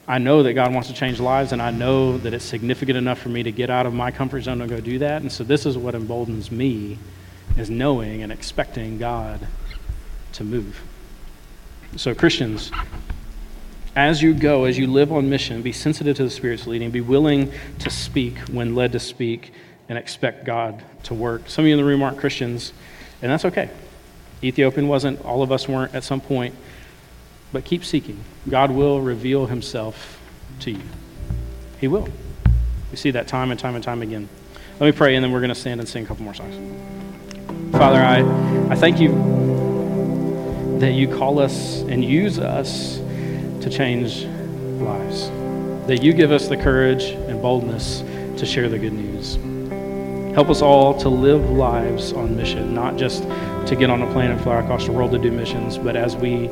I 0.09 0.19
know 0.19 0.43
that 0.43 0.55
God 0.55 0.75
wants 0.75 0.89
to 0.89 0.95
change 0.95 1.21
lives, 1.21 1.53
and 1.53 1.63
I 1.63 1.71
know 1.71 2.19
that 2.19 2.35
it's 2.35 2.45
significant 2.45 2.99
enough 2.99 3.21
for 3.21 3.29
me 3.29 3.45
to 3.45 3.53
get 3.53 3.71
out 3.71 3.87
of 3.87 3.95
my 3.95 4.11
comfort 4.11 4.41
zone 4.41 4.61
and 4.61 4.69
go 4.69 4.81
do 4.81 4.99
that. 4.99 5.23
And 5.23 5.31
so 5.31 5.45
this 5.45 5.65
is 5.65 5.79
what 5.79 5.95
emboldens 5.95 6.51
me 6.51 6.99
is 7.57 7.71
knowing 7.71 8.25
and 8.25 8.33
expecting 8.33 8.99
God 8.99 9.47
to 10.33 10.43
move. 10.43 10.83
So 11.95 12.13
Christians, 12.13 12.73
as 13.95 14.21
you 14.21 14.35
go, 14.35 14.65
as 14.65 14.77
you 14.77 14.89
live 14.89 15.13
on 15.13 15.31
mission, 15.31 15.63
be 15.63 15.73
sensitive 15.73 16.17
to 16.17 16.25
the 16.25 16.31
Spirit's 16.31 16.67
leading, 16.67 16.91
be 16.91 17.01
willing 17.01 17.53
to 17.79 17.89
speak 17.89 18.37
when 18.49 18.75
led 18.75 18.91
to 18.93 18.99
speak, 18.99 19.53
and 19.89 19.99
expect 19.99 20.45
God 20.45 20.83
to 21.05 21.15
work. 21.15 21.49
Some 21.49 21.65
of 21.65 21.69
you 21.69 21.75
in 21.75 21.79
the 21.79 21.85
room 21.85 22.03
aren't 22.03 22.19
Christians, 22.19 22.73
and 23.21 23.31
that's 23.31 23.45
okay. 23.45 23.71
Ethiopian 24.43 24.89
wasn't, 24.89 25.25
all 25.25 25.43
of 25.43 25.53
us 25.53 25.69
weren't 25.69 25.95
at 25.95 26.05
some 26.05 26.21
point, 26.21 26.55
but 27.53 27.65
keep 27.65 27.85
seeking. 27.85 28.23
God 28.49 28.71
will 28.71 29.01
reveal 29.01 29.47
himself 29.47 30.21
to 30.61 30.71
you. 30.71 30.83
He 31.81 31.89
will. 31.89 32.09
We 32.91 32.97
see 32.97 33.11
that 33.13 33.29
time 33.29 33.51
and 33.51 33.61
time 33.61 33.75
and 33.75 33.85
time 33.85 34.03
again. 34.03 34.29
Let 34.81 34.87
me 34.87 34.93
pray, 34.93 35.15
and 35.15 35.25
then 35.25 35.33
we're 35.33 35.41
going 35.41 35.51
to 35.51 35.55
stand 35.55 35.81
and 35.81 35.89
sing 35.89 36.05
a 36.05 36.07
couple 36.07 36.25
more 36.25 36.35
songs. 36.35 36.57
Father, 37.73 38.01
I, 38.01 38.21
I 38.71 38.77
thank 38.77 39.01
you 39.01 39.11
that 40.81 40.93
you 40.93 41.09
call 41.09 41.39
us 41.39 41.83
and 41.83 42.05
use 42.05 42.39
us 42.39 42.97
to 43.63 43.71
change 43.71 44.25
lives, 44.81 45.29
that 45.87 46.03
you 46.03 46.13
give 46.13 46.33
us 46.33 46.49
the 46.49 46.57
courage 46.57 47.05
and 47.05 47.41
boldness 47.41 48.01
to 48.39 48.45
share 48.45 48.69
the 48.69 48.79
good 48.79 48.93
news. 48.93 49.39
Help 50.35 50.49
us 50.49 50.63
all 50.63 50.99
to 50.99 51.11
live 51.11 51.51
lives 51.51 52.15
on 52.15 52.35
mission, 52.35 52.75
not 52.75 52.97
just 52.97 53.23
to 53.67 53.77
get 53.79 53.91
on 53.91 54.01
a 54.01 54.11
plane 54.13 54.31
and 54.31 54.41
fly 54.41 54.61
across 54.61 54.87
the 54.87 54.93
world 54.93 55.11
to 55.11 55.19
do 55.19 55.31
missions, 55.31 55.77
but 55.77 55.95
as 55.95 56.17
we 56.17 56.49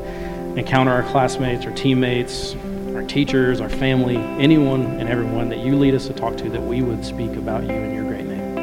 encounter 0.55 0.91
our 0.91 1.01
classmates, 1.09 1.65
our 1.65 1.71
teammates, 1.71 2.55
our 2.93 3.01
teachers, 3.01 3.59
our 3.59 3.69
family, 3.69 4.17
anyone 4.17 4.83
and 4.99 5.09
everyone 5.09 5.49
that 5.49 5.59
you 5.59 5.75
lead 5.75 5.95
us 5.95 6.05
to 6.05 6.13
talk 6.13 6.37
to, 6.37 6.49
that 6.49 6.61
we 6.61 6.83
would 6.83 7.03
speak 7.03 7.31
about 7.31 7.63
you 7.63 7.71
in 7.71 7.93
your 7.95 8.03
great 8.03 8.25
name. 8.25 8.57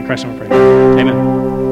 In 0.00 0.06
Christ's 0.06 0.26
name 0.26 0.40
we 0.40 0.46
pray. 0.46 0.56
Amen. 0.98 1.63